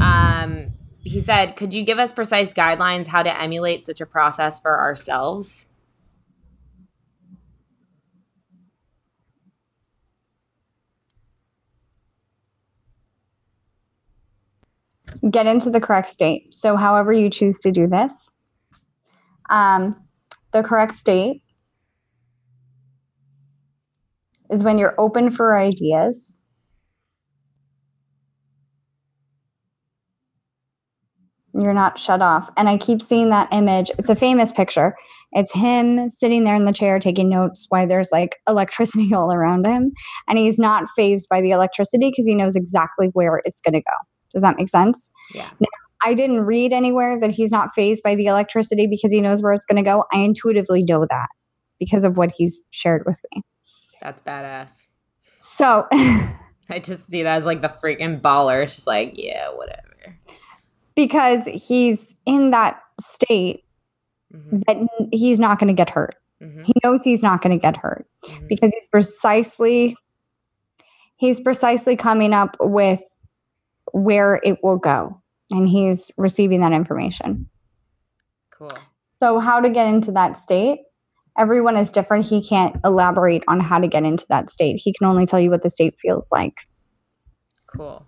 [0.00, 4.60] Um, he said, could you give us precise guidelines how to emulate such a process
[4.60, 5.66] for ourselves?
[15.30, 16.54] Get into the correct state.
[16.54, 18.32] So, however you choose to do this,
[19.50, 19.94] um,
[20.52, 21.42] the correct state
[24.50, 26.38] is when you're open for ideas.
[31.54, 32.50] You're not shut off.
[32.56, 33.90] And I keep seeing that image.
[33.98, 34.94] It's a famous picture.
[35.32, 39.66] It's him sitting there in the chair taking notes while there's like electricity all around
[39.66, 39.92] him.
[40.28, 43.80] And he's not phased by the electricity because he knows exactly where it's going to
[43.80, 44.11] go.
[44.32, 45.10] Does that make sense?
[45.34, 45.50] Yeah.
[45.60, 45.68] Now,
[46.04, 49.52] I didn't read anywhere that he's not phased by the electricity because he knows where
[49.52, 50.04] it's going to go.
[50.12, 51.28] I intuitively know that
[51.78, 53.42] because of what he's shared with me.
[54.00, 54.86] That's badass.
[55.38, 58.62] So I just see that as like the freaking baller.
[58.62, 60.18] It's just like, yeah, whatever.
[60.94, 63.64] Because he's in that state
[64.34, 64.60] mm-hmm.
[64.66, 66.16] that he's not going to get hurt.
[66.42, 66.64] Mm-hmm.
[66.64, 68.46] He knows he's not going to get hurt mm-hmm.
[68.48, 69.96] because he's precisely
[71.16, 73.00] he's precisely coming up with
[73.92, 75.20] where it will go.
[75.50, 77.46] And he's receiving that information.
[78.50, 78.72] Cool.
[79.20, 80.80] So, how to get into that state?
[81.38, 82.26] Everyone is different.
[82.26, 84.80] He can't elaborate on how to get into that state.
[84.82, 86.66] He can only tell you what the state feels like.
[87.66, 88.06] Cool.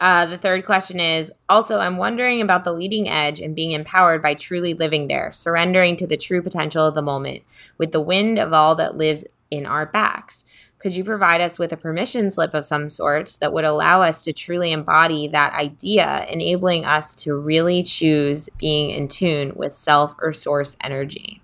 [0.00, 4.20] Uh, the third question is also, I'm wondering about the leading edge and being empowered
[4.20, 7.42] by truly living there, surrendering to the true potential of the moment
[7.78, 10.44] with the wind of all that lives in our backs.
[10.78, 14.24] Could you provide us with a permission slip of some sorts that would allow us
[14.24, 20.14] to truly embody that idea, enabling us to really choose being in tune with self
[20.20, 21.40] or source energy?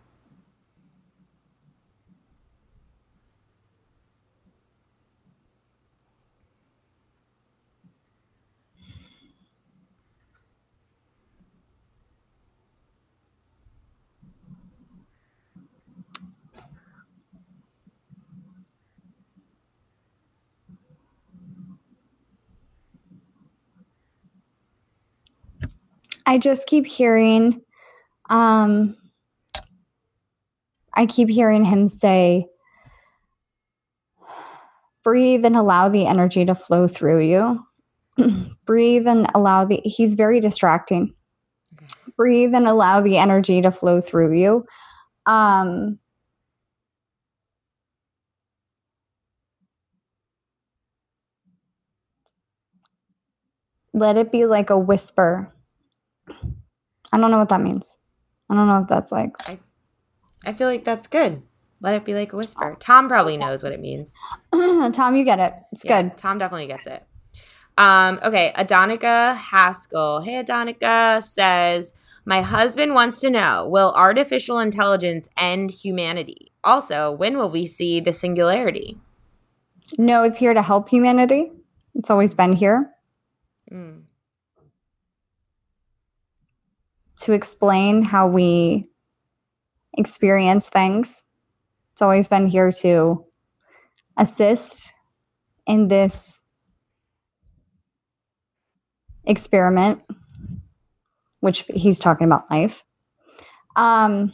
[26.26, 27.62] I just keep hearing,
[28.30, 28.96] um,
[30.94, 32.46] I keep hearing him say,
[35.02, 37.64] breathe and allow the energy to flow through you.
[38.66, 41.12] breathe and allow the, he's very distracting.
[41.74, 41.87] Okay.
[42.16, 44.64] Breathe and allow the energy to flow through you.
[45.26, 45.98] Um,
[53.92, 55.52] let it be like a whisper
[56.28, 57.96] I don't know what that means.
[58.48, 59.32] I don't know if that's like.
[59.48, 59.58] I,
[60.44, 61.42] I feel like that's good.
[61.80, 62.76] Let it be like a whisper.
[62.78, 64.14] Tom probably knows what it means.
[64.52, 65.54] Tom, you get it.
[65.72, 66.16] It's yeah, good.
[66.16, 67.04] Tom definitely gets it.
[67.76, 70.20] Um, okay, Adonica Haskell.
[70.20, 76.52] Hey, Adonica says, My husband wants to know Will artificial intelligence end humanity?
[76.62, 78.98] Also, when will we see the singularity?
[79.98, 81.50] No, it's here to help humanity.
[81.94, 82.90] It's always been here.
[83.70, 84.02] Mm.
[87.22, 88.88] To explain how we
[89.96, 91.24] experience things.
[91.92, 93.24] It's always been here to
[94.16, 94.92] assist
[95.66, 96.40] in this
[99.24, 100.02] experiment,
[101.40, 102.82] which he's talking about life.
[103.76, 104.32] Um,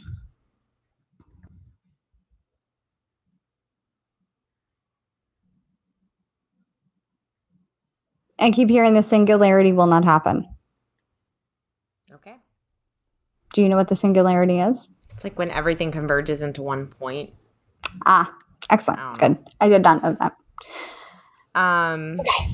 [8.39, 10.47] I keep hearing the singularity will not happen.
[13.53, 14.87] Do you know what the singularity is?
[15.11, 17.33] It's like when everything converges into one point.
[18.05, 18.33] Ah,
[18.69, 18.99] excellent.
[18.99, 19.37] I Good.
[19.59, 20.35] I did not know that.
[21.59, 22.49] Um, okay.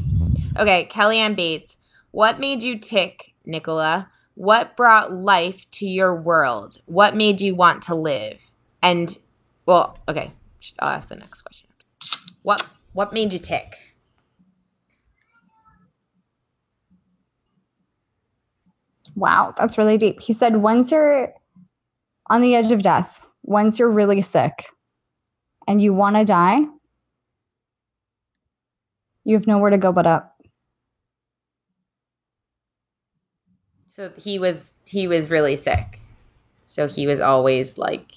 [0.58, 1.77] okay, Kellyanne Bates.
[2.12, 4.10] What made you tick, Nikola?
[4.36, 6.77] What brought life to your world?
[6.86, 8.51] What made you want to live?
[8.81, 9.17] And,
[9.65, 10.31] well, okay,
[10.79, 11.69] I'll ask the next question.
[12.41, 13.85] What What made you tick?
[19.15, 20.21] Wow, that's really deep.
[20.21, 21.34] He said, once you're
[22.30, 24.65] on the edge of death, once you're really sick
[25.67, 26.62] and you want to die,
[29.23, 30.32] you have nowhere to go but up.
[33.88, 36.01] So he was he was really sick.
[36.65, 38.12] So he was always like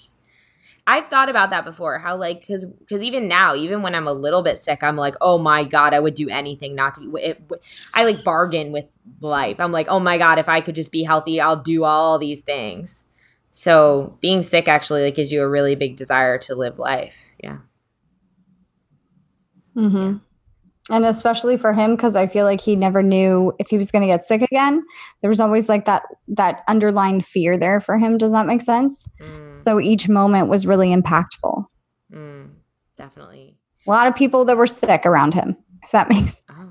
[0.88, 1.98] I've thought about that before.
[1.98, 5.16] How like because because even now, even when I'm a little bit sick, I'm like,
[5.20, 7.22] oh my god, I would do anything not to be.
[7.22, 7.42] It,
[7.92, 8.86] I like bargain with
[9.20, 9.60] life.
[9.60, 12.40] I'm like, oh my god, if I could just be healthy, I'll do all these
[12.40, 13.04] things.
[13.50, 17.32] So being sick actually like gives you a really big desire to live life.
[17.44, 17.58] Yeah.
[19.74, 20.16] Hmm.
[20.90, 24.02] And especially for him, because I feel like he never knew if he was going
[24.02, 24.82] to get sick again.
[25.20, 28.16] There was always like that that underlying fear there for him.
[28.16, 29.08] Does that make sense?
[29.20, 31.66] Mm so each moment was really impactful.
[32.12, 32.50] Mm,
[32.96, 33.56] definitely.
[33.86, 36.64] A lot of people that were sick around him, if that makes oh.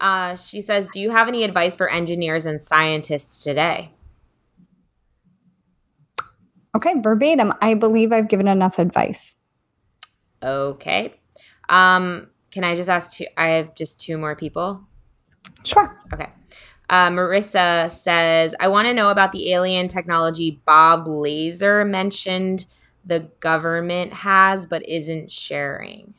[0.00, 3.92] Uh, she says, Do you have any advice for engineers and scientists today?
[6.76, 7.52] Okay, verbatim.
[7.60, 9.34] I believe I've given enough advice.
[10.42, 11.14] Okay.
[11.68, 13.26] Um, can I just ask two?
[13.36, 14.82] I have just two more people.
[15.64, 15.98] Sure.
[16.12, 16.28] Okay.
[16.90, 22.66] Uh, Marissa says, I want to know about the alien technology Bob Laser mentioned
[23.04, 26.14] the government has but isn't sharing.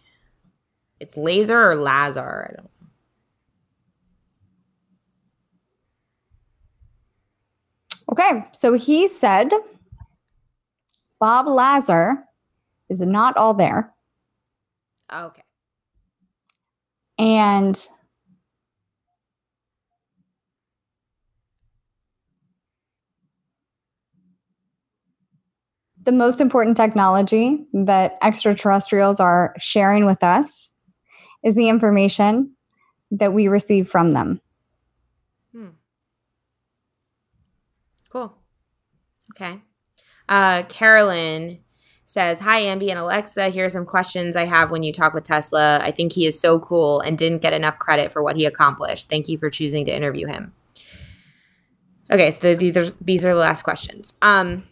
[0.99, 2.49] It's laser or Lazar?
[2.49, 2.69] I don't know.
[8.11, 9.51] Okay, so he said
[11.19, 12.25] Bob Lazar
[12.89, 13.93] is not all there.
[15.11, 15.43] Okay.
[17.23, 17.87] And
[26.03, 30.73] the most important technology that extraterrestrials are sharing with us
[31.45, 32.57] is the information
[33.09, 34.41] that we receive from them.
[35.53, 35.69] Hmm.
[38.09, 38.35] Cool.
[39.33, 39.61] Okay.
[40.27, 41.62] Uh, Carolyn
[42.13, 43.49] says, Hi, Ambi and Alexa.
[43.49, 45.79] Here are some questions I have when you talk with Tesla.
[45.81, 49.09] I think he is so cool and didn't get enough credit for what he accomplished.
[49.09, 50.53] Thank you for choosing to interview him.
[52.11, 54.13] Okay, so these are, these are the last questions.
[54.21, 54.63] Um,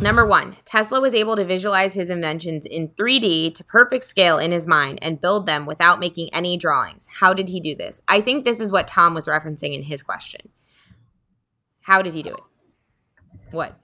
[0.00, 4.52] number one, Tesla was able to visualize his inventions in 3D to perfect scale in
[4.52, 7.08] his mind and build them without making any drawings.
[7.18, 8.00] How did he do this?
[8.06, 10.50] I think this is what Tom was referencing in his question.
[11.80, 12.42] How did he do it?
[13.50, 13.80] What?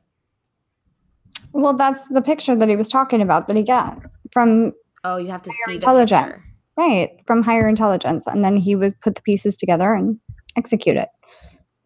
[1.55, 4.03] Well, that's the picture that he was talking about that he got
[4.33, 4.73] from
[5.05, 7.11] Oh, you have to see the intelligence, right?
[7.27, 10.19] From higher intelligence, and then he would put the pieces together and
[10.57, 11.09] execute it.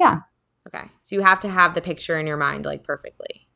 [0.00, 0.20] Yeah.
[0.66, 3.48] Okay, so you have to have the picture in your mind like perfectly.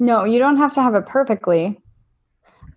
[0.00, 1.80] No, you don't have to have it perfectly.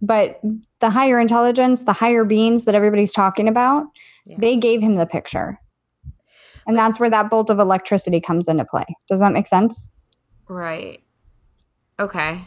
[0.01, 0.39] But
[0.79, 3.85] the higher intelligence, the higher beings that everybody's talking about,
[4.25, 4.37] Yeah.
[4.39, 5.59] they gave him the picture.
[6.67, 8.85] And that's where that bolt of electricity comes into play.
[9.09, 9.89] Does that make sense?
[10.47, 11.01] Right.
[11.99, 12.45] Okay.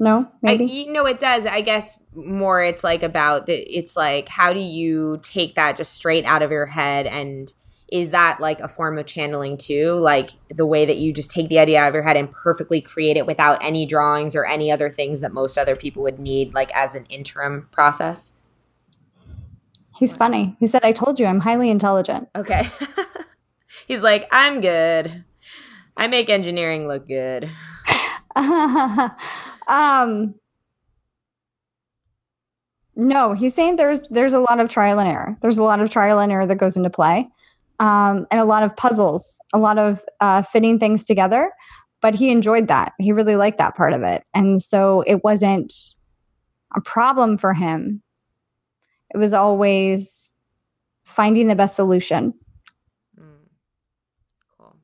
[0.00, 0.66] No, I, maybe.
[0.66, 1.44] you know, it does.
[1.44, 5.92] I guess more it's like about the, it's like, how do you take that just
[5.92, 7.06] straight out of your head?
[7.06, 7.52] And
[7.90, 9.94] is that like a form of channeling too?
[9.94, 12.80] Like the way that you just take the idea out of your head and perfectly
[12.80, 16.54] create it without any drawings or any other things that most other people would need,
[16.54, 18.34] like as an interim process?
[19.98, 20.56] He's funny.
[20.60, 22.28] He said, I told you I'm highly intelligent.
[22.36, 22.68] Okay.
[23.88, 25.24] He's like, I'm good.
[25.96, 27.50] I make engineering look good.
[29.68, 30.34] um
[32.96, 35.36] no he's saying there's there's a lot of trial and error.
[35.40, 37.28] There's a lot of trial and error that goes into play
[37.80, 41.50] um, and a lot of puzzles a lot of uh, fitting things together
[42.00, 42.92] but he enjoyed that.
[42.98, 44.24] He really liked that part of it.
[44.34, 45.72] And so it wasn't
[46.74, 48.02] a problem for him.
[49.12, 50.34] It was always
[51.04, 52.34] finding the best solution
[53.18, 53.48] Mm.
[54.56, 54.76] Cool.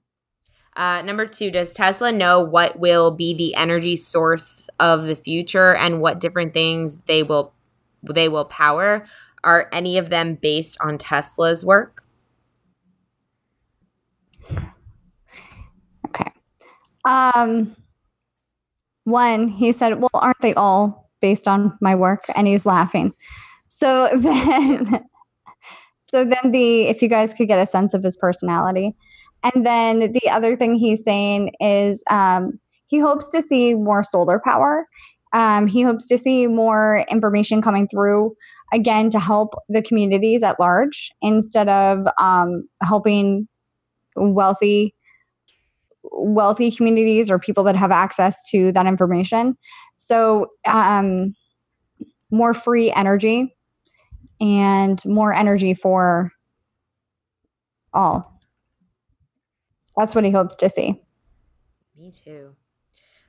[0.77, 5.75] Uh, number two, does Tesla know what will be the energy source of the future
[5.75, 7.53] and what different things they will
[8.03, 9.05] they will power?
[9.45, 12.03] Are any of them based on Tesla's work?
[16.09, 16.31] Okay.
[17.05, 17.77] Um
[19.05, 23.13] one, he said, "Well, aren't they all based on my work?" And he's laughing.
[23.69, 25.05] So then
[26.01, 28.97] so then the if you guys could get a sense of his personality.
[29.45, 34.39] And then the other thing he's saying is um he hopes to see more solar
[34.39, 34.87] power.
[35.33, 38.37] Um, he hopes to see more information coming through
[38.73, 43.49] again to help the communities at large instead of um, helping
[44.17, 44.95] wealthy
[46.05, 49.57] wealthy communities or people that have access to that information.
[49.97, 51.35] So, um,
[52.31, 53.57] more free energy
[54.41, 56.31] and more energy for
[57.93, 58.34] all.
[59.97, 61.01] That's what he hopes to see.
[61.97, 62.55] Me too.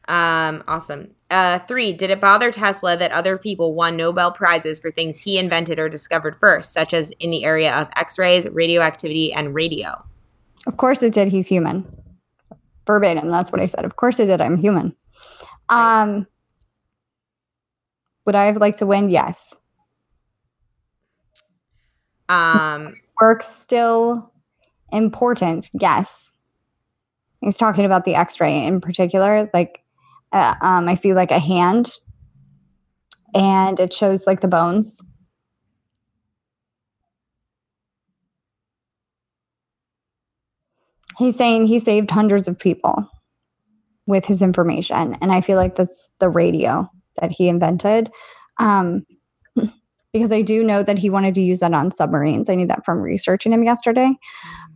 [0.07, 1.16] Um, awesome.
[1.32, 5.39] Uh, three, did it bother Tesla that other people won Nobel Prizes for things he
[5.39, 10.03] invented or discovered first, such as in the area of X rays, radioactivity, and radio?
[10.68, 11.30] Of course it did.
[11.30, 11.86] He's human.
[12.86, 13.30] Verbatim.
[13.30, 13.84] That's what I said.
[13.84, 14.41] Of course it did.
[14.41, 14.95] I'm human.
[15.70, 16.28] Um,
[18.26, 19.09] would I have liked to win?
[19.09, 19.59] Yes.
[22.30, 24.32] Um, Work's still
[24.91, 25.70] important.
[25.80, 26.34] Yes.
[27.45, 29.47] He's talking about the X-ray in particular.
[29.53, 29.83] Like,
[30.31, 31.91] uh, um, I see like a hand,
[33.35, 34.99] and it shows like the bones.
[41.19, 43.07] He's saying he saved hundreds of people
[44.07, 46.89] with his information, and I feel like that's the radio
[47.21, 48.09] that he invented.
[48.57, 49.05] Um,
[50.13, 52.49] because I do know that he wanted to use that on submarines.
[52.49, 54.15] I knew that from researching him yesterday.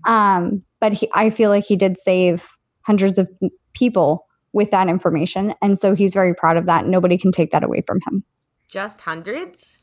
[0.06, 2.48] Um, but he, I feel like he did save
[2.84, 3.30] hundreds of
[3.74, 5.54] people with that information.
[5.62, 6.86] And so he's very proud of that.
[6.88, 8.24] Nobody can take that away from him.
[8.68, 9.80] just hundreds?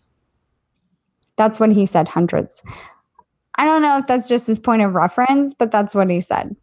[1.36, 2.62] That's what he said, hundreds.
[3.56, 6.56] I don't know if that's just his point of reference, but that's what he said.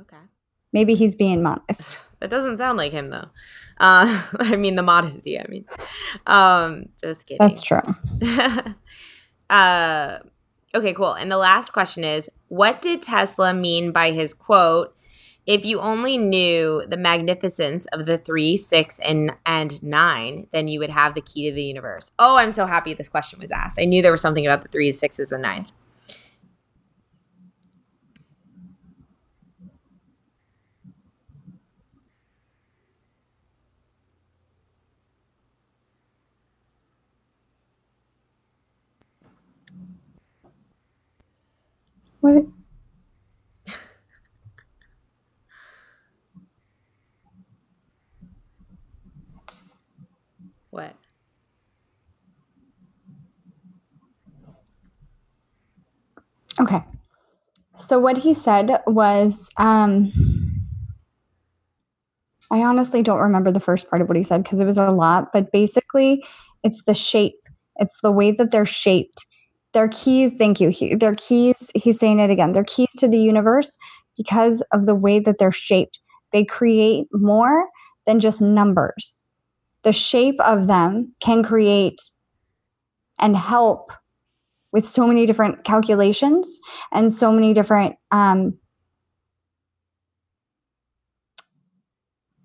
[0.00, 0.16] Okay.
[0.72, 2.06] Maybe he's being modest.
[2.20, 3.30] That doesn't sound like him though.
[3.78, 5.40] Uh, I mean the modesty.
[5.40, 5.64] I mean,
[6.26, 7.38] um, just kidding.
[7.40, 7.80] That's true.
[9.48, 10.18] uh,
[10.74, 11.14] okay, cool.
[11.14, 14.94] And the last question is, what did Tesla mean by his quote?
[15.46, 20.78] If you only knew the magnificence of the three, six, and and nine, then you
[20.80, 22.12] would have the key to the universe.
[22.18, 23.78] Oh, I'm so happy this question was asked.
[23.80, 25.72] I knew there was something about the threes, sixes, and nines.
[50.70, 50.94] What?
[56.60, 56.82] Okay.
[57.90, 60.12] So what he said was, um,
[62.52, 64.92] I honestly don't remember the first part of what he said because it was a
[64.92, 66.24] lot, but basically,
[66.62, 67.34] it's the shape.
[67.78, 69.26] It's the way that they're shaped.
[69.72, 70.68] Their keys, thank you.
[70.68, 72.52] He, their keys, he's saying it again.
[72.52, 73.76] Their keys to the universe
[74.16, 76.00] because of the way that they're shaped.
[76.30, 77.70] They create more
[78.06, 79.20] than just numbers.
[79.82, 82.00] The shape of them can create
[83.18, 83.90] and help
[84.72, 86.60] with so many different calculations
[86.92, 88.54] and so many different um,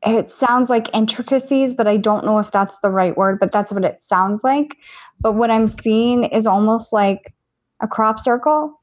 [0.06, 3.72] it sounds like intricacies but i don't know if that's the right word but that's
[3.72, 4.78] what it sounds like.
[5.22, 7.34] But what i'm seeing is almost like
[7.82, 8.82] a crop circle.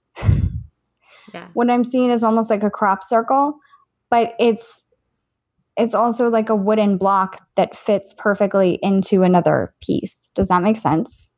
[1.32, 1.48] Yeah.
[1.54, 3.58] what i'm seeing is almost like a crop circle
[4.10, 4.86] but it's
[5.76, 10.30] it's also like a wooden block that fits perfectly into another piece.
[10.34, 11.31] Does that make sense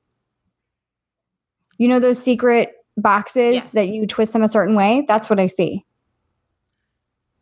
[1.78, 3.70] you know those secret boxes Yes.
[3.72, 5.04] that you twist them a certain way?
[5.08, 5.84] That's what i see.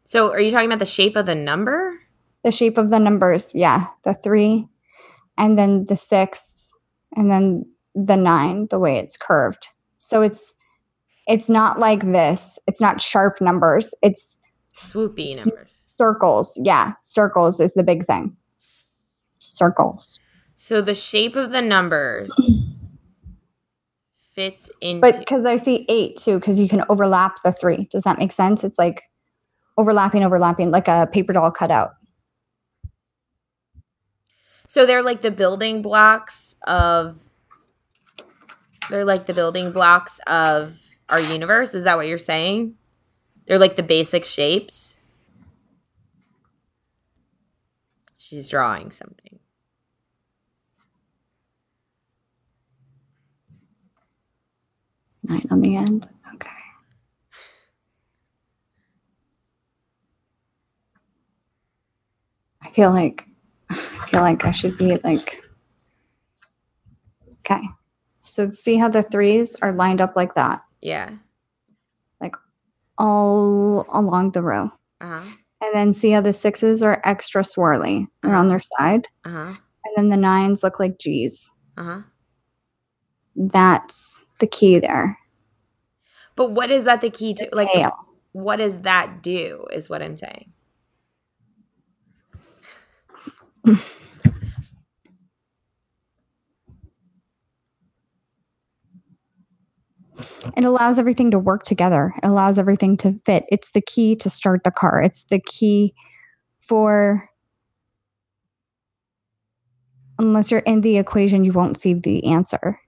[0.05, 1.99] So are you talking about the shape of the number?
[2.45, 3.87] the shape of the numbers yeah.
[4.03, 4.67] The three
[5.39, 6.75] and then the six
[7.17, 7.65] and then
[7.95, 9.69] the nine the way it's curved.
[9.97, 10.55] So it's
[11.29, 12.59] it's not like this.
[12.67, 13.95] It's not sharp numbers.
[14.03, 14.39] It's
[14.77, 15.87] Swoopy numbers.
[15.97, 16.59] circles.
[16.65, 18.37] Yeah circles is the big thing.
[19.39, 20.19] Circles.
[20.57, 22.33] So the shape of the numbers
[24.35, 28.05] fits into but because i see eight too because you can overlap the three does
[28.05, 29.03] that make sense it's like
[29.77, 31.93] overlapping overlapping like a paper doll cutout
[34.73, 37.23] So they're like the building blocks of
[38.89, 40.81] they're like the building blocks of
[41.11, 41.75] our universe.
[41.75, 42.77] Is that what you're saying?
[43.45, 44.99] They're like the basic shapes.
[48.17, 49.41] She's drawing something.
[55.25, 56.49] Nine on the end okay
[62.63, 63.27] i feel like
[63.71, 63.75] i
[64.09, 65.43] feel like i should be like
[67.41, 67.61] okay
[68.21, 71.11] so see how the threes are lined up like that Yeah.
[72.21, 72.37] Like
[72.99, 74.71] all along the row
[75.01, 75.23] Uh-huh.
[75.61, 79.55] and then see how the sixes are extra swirly They're on their side Uh-huh.
[79.85, 82.03] and then the nines look like g's Uh-huh.
[83.35, 85.17] that's the key there.
[86.35, 87.93] But what is that the key to like tail.
[88.33, 90.53] what does that do is what I'm saying.
[100.57, 102.13] it allows everything to work together.
[102.23, 103.45] It allows everything to fit.
[103.49, 105.01] It's the key to start the car.
[105.03, 105.95] It's the key
[106.59, 107.31] for
[110.19, 112.82] unless you're in the equation you won't see the answer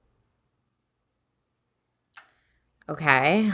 [2.88, 3.50] Okay.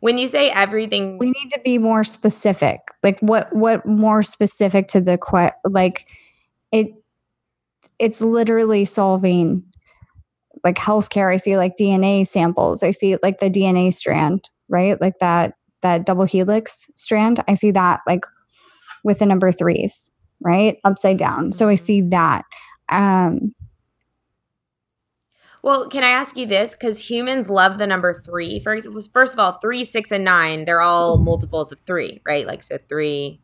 [0.00, 2.80] when you say everything we need to be more specific.
[3.02, 6.08] Like what what more specific to the que like
[6.72, 6.88] it
[7.98, 9.64] it's literally solving
[10.64, 11.32] like healthcare.
[11.32, 12.82] I see like dna samples.
[12.82, 15.00] I see like the dna strand right?
[15.00, 17.42] Like that that double helix strand.
[17.48, 18.24] I see that like
[19.04, 20.78] with the number threes right?
[20.84, 21.52] Upside down.
[21.52, 21.78] So i Mhm.
[21.78, 22.44] see that.
[22.90, 23.54] Um
[25.62, 26.74] Well, can I ask you this?
[26.74, 28.60] Because humans love the number three.
[28.60, 31.24] For example, first of all, three, six, and nine, they're all mm-hmm.
[31.24, 32.46] multiples of three, right?
[32.46, 33.40] Like, so three,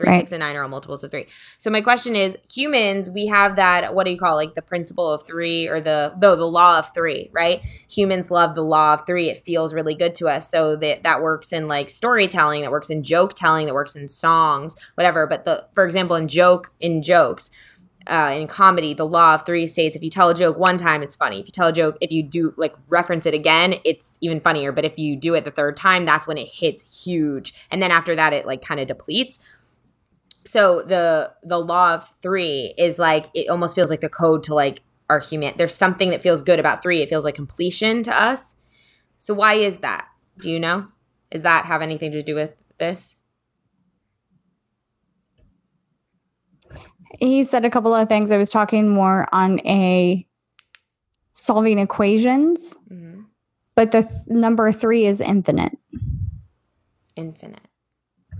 [0.00, 0.20] three, Right.
[0.20, 1.26] six, and nine are all multiples of three.
[1.58, 4.46] So my question is, humans, we have that, what do you call it?
[4.46, 7.62] like the principle of three or the, no, the law of three, right?
[7.90, 9.28] Humans love the law of three.
[9.28, 10.50] It feels really good to us.
[10.50, 14.08] So that, that works in like storytelling, that works in joke telling, that works in
[14.08, 15.26] songs, whatever.
[15.26, 17.50] But the, for example, in joke, in jokes,
[18.06, 21.02] uh, in comedy, the law of three states if you tell a joke one time,
[21.02, 21.40] it's funny.
[21.40, 24.72] If you tell a joke, if you do like reference it again, it's even funnier.
[24.72, 27.54] But if you do it the third time, that's when it hits huge.
[27.70, 29.38] And then after that, it like kind of depletes.
[30.46, 34.54] So the the law of three is like it almost feels like the code to
[34.54, 35.54] like our human.
[35.56, 37.02] There's something that feels good about three.
[37.02, 38.56] It feels like completion to us.
[39.16, 40.08] So why is that?
[40.38, 40.88] Do you know?
[41.30, 43.19] Does that have anything to do with this?
[47.20, 50.26] He said a couple of things i was talking more on a
[51.32, 53.20] solving equations Mm-hmm.
[53.76, 55.76] but the th- number three is infinite
[57.16, 57.60] Infinite.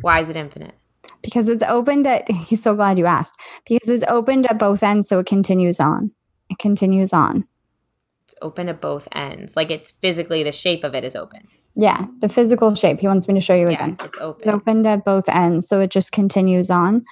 [0.01, 0.75] Why is it infinite?
[1.23, 3.35] because it's opened at he's so glad you asked
[3.69, 6.11] because it's opened at both ends so it continues on
[6.49, 7.45] it continues on
[8.27, 9.55] It's open at both ends.
[9.57, 11.41] Like it's physically the shape of it is open.
[11.77, 14.15] yeah the physical shape he wants me to show you Yeah, again it's open.
[14.19, 14.19] it's
[14.49, 14.49] open.
[14.55, 17.05] opened at both ends so it just continues on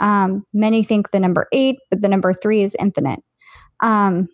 [0.00, 3.20] um, many think the number eight, but the number three is infinite.
[3.82, 4.28] Um,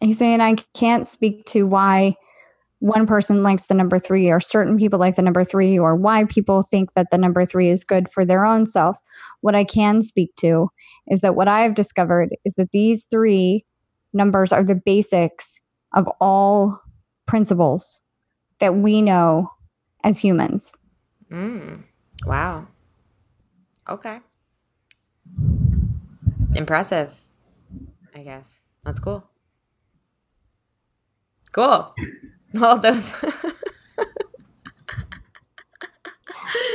[0.00, 2.16] he's saying I can't speak to why
[2.80, 6.24] one person likes the number three or certain people like the number three or why
[6.24, 8.96] people think that the number three is good for their own self.
[9.40, 10.68] What I can speak to
[11.08, 13.64] is that what I've discovered is that these three
[14.14, 15.60] numbers are the basics
[15.92, 16.80] of all
[17.26, 18.00] principles
[18.60, 19.50] that we know
[20.02, 20.76] as humans.
[21.30, 21.82] Mm.
[22.26, 22.66] Wow.
[23.88, 24.20] Okay.
[26.54, 27.12] Impressive,
[28.14, 28.62] I guess.
[28.84, 29.24] That's cool.
[31.52, 31.94] Cool.
[32.54, 33.12] Well, those.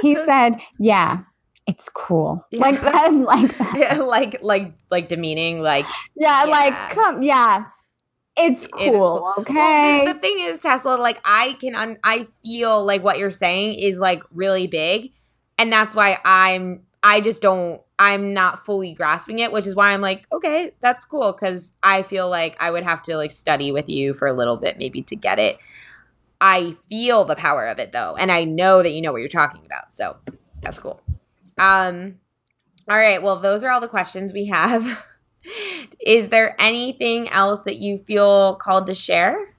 [0.01, 1.19] he said, "Yeah,
[1.69, 2.59] it's cool." Yeah.
[2.61, 3.73] Like that, like that.
[3.77, 6.51] Yeah, like like like demeaning, like yeah, yeah.
[6.51, 7.65] like come, yeah.
[8.37, 9.53] It's cool, it okay.
[9.53, 13.31] Well, the, the, thing is, Tesla, like I can, un- I feel like what you're
[13.31, 15.11] saying is like really big,
[15.57, 19.91] and that's why I'm, I just don't I'm not fully grasping it, which is why
[19.91, 23.73] I'm like, okay, that's cool because I feel like I would have to like study
[23.73, 25.59] with you for a little bit maybe to get it.
[26.39, 29.27] I feel the power of it though, and I know that you know what you're
[29.27, 29.93] talking about.
[29.93, 30.15] So
[30.61, 31.01] that's cool.
[31.59, 32.15] Um
[32.89, 35.05] all right, well those are all the questions we have.
[36.05, 39.55] is there anything else that you feel called to share?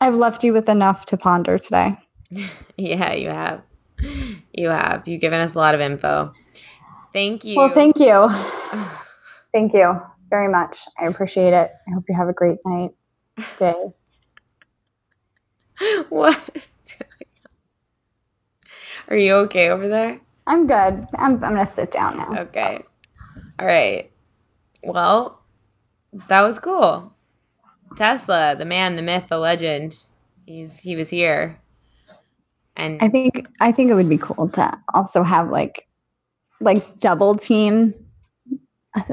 [0.00, 1.98] I've left you with enough to ponder today.
[2.76, 3.62] yeah, you have.
[4.54, 5.06] You have.
[5.06, 6.32] You've given us a lot of info.
[7.12, 7.56] Thank you.
[7.56, 8.28] Well, thank you.
[9.52, 10.78] thank you very much.
[10.98, 11.70] I appreciate it.
[11.88, 12.90] I hope you have a great night,
[13.58, 13.92] day.
[16.08, 16.68] what?
[19.08, 20.20] Are you okay over there?
[20.46, 20.74] I'm good.
[20.74, 22.42] I'm, I'm going to sit down now.
[22.42, 22.84] Okay.
[23.58, 24.10] All right.
[24.82, 25.42] Well,
[26.28, 27.12] that was cool.
[27.96, 30.04] Tesla, the man, the myth, the legend.
[30.46, 31.60] He's he was here.
[32.76, 35.86] And I think I think it would be cool to also have like
[36.60, 37.94] like double team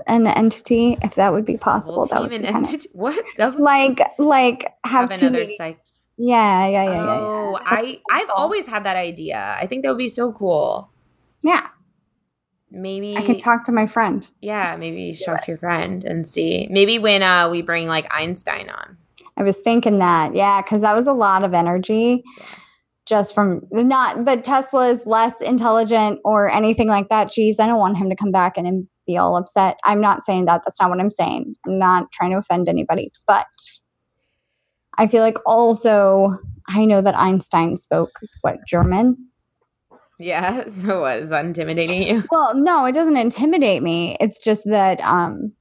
[0.07, 2.05] an entity if that would be possible.
[2.05, 2.89] Double that would be entity.
[2.89, 3.25] Of, what?
[3.35, 5.79] Double like like have, have another psych.
[6.17, 7.19] Yeah, yeah, yeah, yeah.
[7.19, 7.63] Oh, yeah.
[7.65, 9.55] I I've always had that idea.
[9.59, 10.89] I think that would be so cool.
[11.41, 11.67] Yeah
[12.71, 14.29] maybe I can talk to my friend.
[14.41, 16.67] Yeah, maybe you should talk to your friend and see.
[16.69, 18.97] Maybe when uh, we bring like Einstein on.
[19.35, 22.23] I was thinking that, yeah, because that was a lot of energy.
[22.37, 22.45] Yeah.
[23.07, 27.31] Just from not that Tesla is less intelligent or anything like that.
[27.31, 29.79] Geez, I don't want him to come back and, and be all upset.
[29.85, 30.61] I'm not saying that.
[30.65, 31.55] That's not what I'm saying.
[31.65, 33.11] I'm not trying to offend anybody.
[33.25, 33.47] But
[34.97, 36.37] I feel like also
[36.67, 39.27] I know that Einstein spoke what German
[40.19, 40.67] yeah.
[40.69, 42.23] So what is that intimidating you?
[42.31, 44.17] Well, no, it doesn't intimidate me.
[44.19, 45.53] It's just that um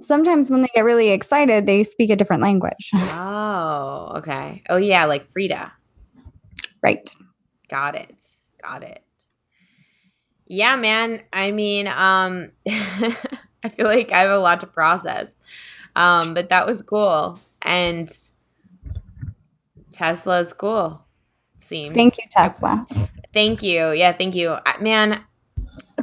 [0.00, 2.90] sometimes when they get really excited, they speak a different language.
[3.26, 4.62] Oh, okay.
[4.68, 5.72] Oh yeah, like Frida.
[6.84, 7.08] Right.
[7.68, 8.14] Got it.
[8.62, 9.02] Got it.
[10.46, 11.22] Yeah, man.
[11.32, 15.34] I mean, um I feel like I have a lot to process.
[15.96, 17.38] Um, but that was cool.
[17.62, 18.10] And
[19.90, 21.02] Tesla's cool.
[21.58, 21.94] Seems.
[21.94, 22.84] Thank you, Tesla.
[23.32, 23.92] Thank you.
[23.92, 24.56] Yeah, thank you.
[24.80, 25.22] Man,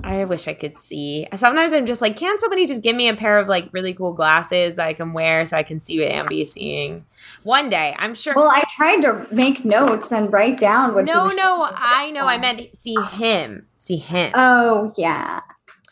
[0.03, 1.27] I wish I could see.
[1.35, 4.13] Sometimes I'm just like, can somebody just give me a pair of like really cool
[4.13, 7.05] glasses that I can wear so I can see what Ambi is seeing?
[7.43, 8.33] One day, I'm sure.
[8.35, 11.05] Well, I tried to make notes and write down what.
[11.05, 12.25] No, no, I know.
[12.25, 13.67] I meant see him.
[13.77, 14.31] See him.
[14.35, 15.41] Oh yeah,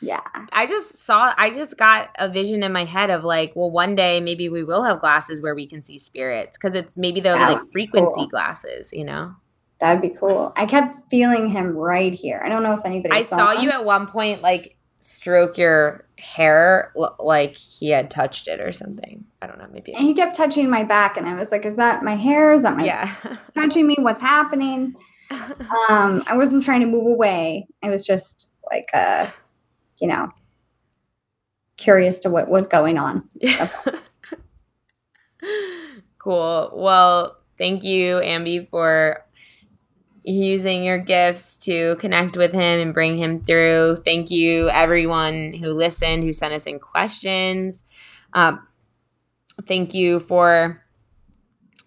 [0.01, 0.21] yeah.
[0.51, 1.33] I just saw.
[1.37, 4.63] I just got a vision in my head of like, well, one day maybe we
[4.63, 8.27] will have glasses where we can see spirits because it's maybe they're like frequency cool.
[8.27, 9.35] glasses, you know.
[9.79, 10.51] That'd be cool.
[10.57, 12.41] I kept feeling him right here.
[12.43, 13.13] I don't know if anybody.
[13.13, 18.11] I saw, saw you at one point, like stroke your hair, l- like he had
[18.11, 19.25] touched it or something.
[19.41, 19.93] I don't know, maybe.
[19.93, 22.51] And he kept touching my back, and I was like, "Is that my hair?
[22.53, 23.13] Is that my yeah
[23.55, 23.95] touching me?
[23.99, 24.95] What's happening?"
[25.89, 27.67] um, I wasn't trying to move away.
[27.83, 29.27] I was just like, uh,
[29.99, 30.29] you know,
[31.77, 33.29] curious to what was going on.
[36.17, 36.71] cool.
[36.73, 39.23] Well, thank you, Ambi, for
[40.23, 43.97] using your gifts to connect with him and bring him through.
[44.03, 47.83] Thank you, everyone who listened, who sent us in questions.
[48.33, 48.65] Um,
[49.67, 50.83] thank you for,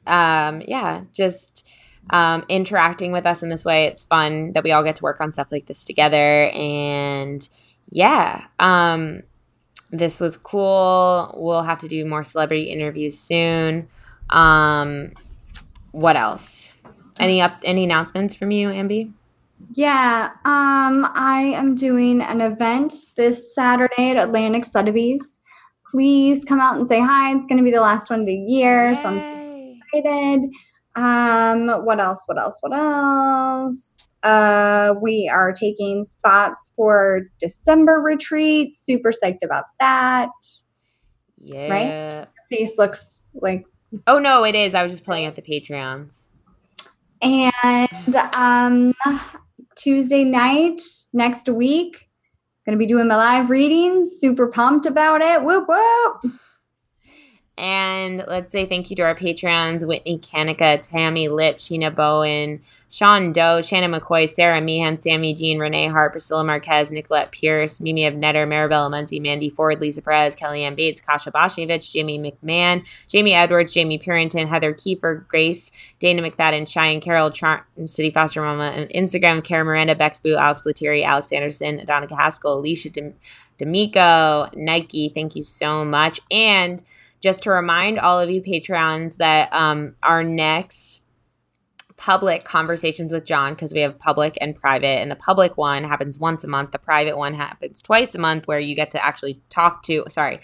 [0.07, 1.69] um, yeah, just
[2.11, 3.85] um, interacting with us in this way.
[3.85, 6.51] It's fun that we all get to work on stuff like this together.
[6.51, 7.49] And
[7.89, 9.23] yeah, um,
[9.91, 11.35] this was cool.
[11.37, 13.89] We'll have to do more celebrity interviews soon.
[14.31, 15.13] Um,
[15.93, 16.73] what else?
[17.19, 19.13] Any up any announcements from you, Ambi?
[19.75, 25.39] Yeah, um, I am doing an event this Saturday at Atlantic Sotheby's.
[25.91, 27.35] Please come out and say hi.
[27.37, 28.95] It's going to be the last one of the year, Yay.
[28.95, 30.51] so I'm excited.
[30.95, 32.23] Um, what else?
[32.27, 32.59] What else?
[32.61, 34.15] What else?
[34.23, 38.75] Uh, we are taking spots for December retreat.
[38.75, 40.31] Super psyched about that.
[41.39, 41.69] Yeah.
[41.69, 42.29] Right?
[42.51, 43.65] Face looks like.
[44.07, 44.75] Oh no, it is.
[44.75, 46.29] I was just pulling at the Patreons.
[47.23, 48.95] And um,
[49.77, 50.81] Tuesday night
[51.13, 52.09] next week,
[52.67, 54.19] gonna be doing my live readings.
[54.19, 55.43] Super pumped about it.
[55.43, 56.33] Whoop whoop.
[57.59, 63.31] And let's say thank you to our patrons Whitney Kanika, Tammy Lip, Sheena Bowen, Sean
[63.31, 68.15] Doe, Shannon McCoy, Sarah Meehan, Sammy Jean, Renee Hart, Priscilla Marquez, Nicolette Pierce, Mimi of
[68.15, 73.75] Netter, Maribel Muncie, Mandy Ford, Lisa Perez, Kellyanne Bates, Kasha Boshnevich, Jamie McMahon, Jamie Edwards,
[73.75, 79.45] Jamie Purinton, Heather Kiefer, Grace, Dana McFadden, Cheyenne Carroll, Char- City Foster Mama, and Instagram,
[79.45, 82.91] Kara Miranda, Bexboo, Alex Lettieri, Alex Anderson, Donica Haskell, Alicia
[83.59, 86.19] D'Amico, Nike, thank you so much.
[86.31, 86.83] And
[87.23, 91.09] just to remind all of you Patreons that um, our next
[91.97, 96.19] public conversations with John, because we have public and private, and the public one happens
[96.19, 99.41] once a month, the private one happens twice a month, where you get to actually
[99.51, 100.41] talk to, sorry,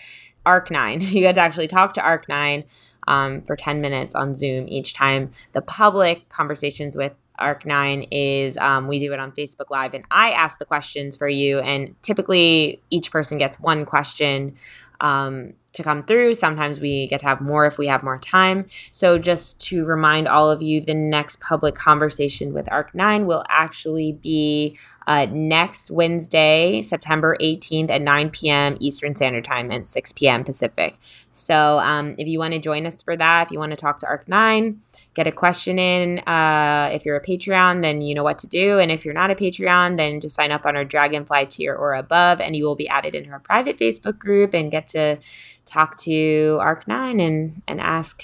[0.47, 1.03] Arc9.
[1.12, 2.64] You get to actually talk to Arc9
[3.09, 5.31] um, for 10 minutes on Zoom each time.
[5.53, 10.31] The public conversations with Arc9 is um, we do it on Facebook Live, and I
[10.31, 14.55] ask the questions for you, and typically each person gets one question.
[15.01, 16.35] Um, to come through.
[16.35, 18.66] Sometimes we get to have more if we have more time.
[18.93, 24.12] So, just to remind all of you, the next public conversation with ARC9 will actually
[24.12, 24.76] be
[25.09, 28.77] uh, next Wednesday, September 18th at 9 p.m.
[28.79, 30.45] Eastern Standard Time and 6 p.m.
[30.45, 30.99] Pacific.
[31.33, 34.01] So, um, if you want to join us for that, if you want to talk
[34.01, 34.77] to ARC9,
[35.15, 36.19] get a question in.
[36.21, 38.79] Uh, if you're a Patreon, then you know what to do.
[38.79, 41.95] And if you're not a Patreon, then just sign up on our Dragonfly tier or
[41.95, 45.19] above, and you will be added into our private Facebook group and get to
[45.65, 48.23] talk to Arc9 and, and ask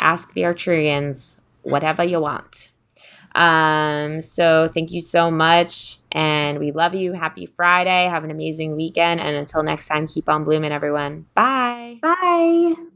[0.00, 2.70] ask the Arcturians whatever you want.
[3.36, 5.98] Um, so thank you so much.
[6.12, 7.12] And we love you.
[7.12, 8.06] Happy Friday.
[8.08, 9.20] Have an amazing weekend.
[9.20, 11.26] And until next time, keep on blooming, everyone.
[11.34, 11.98] Bye.
[12.02, 12.95] Bye.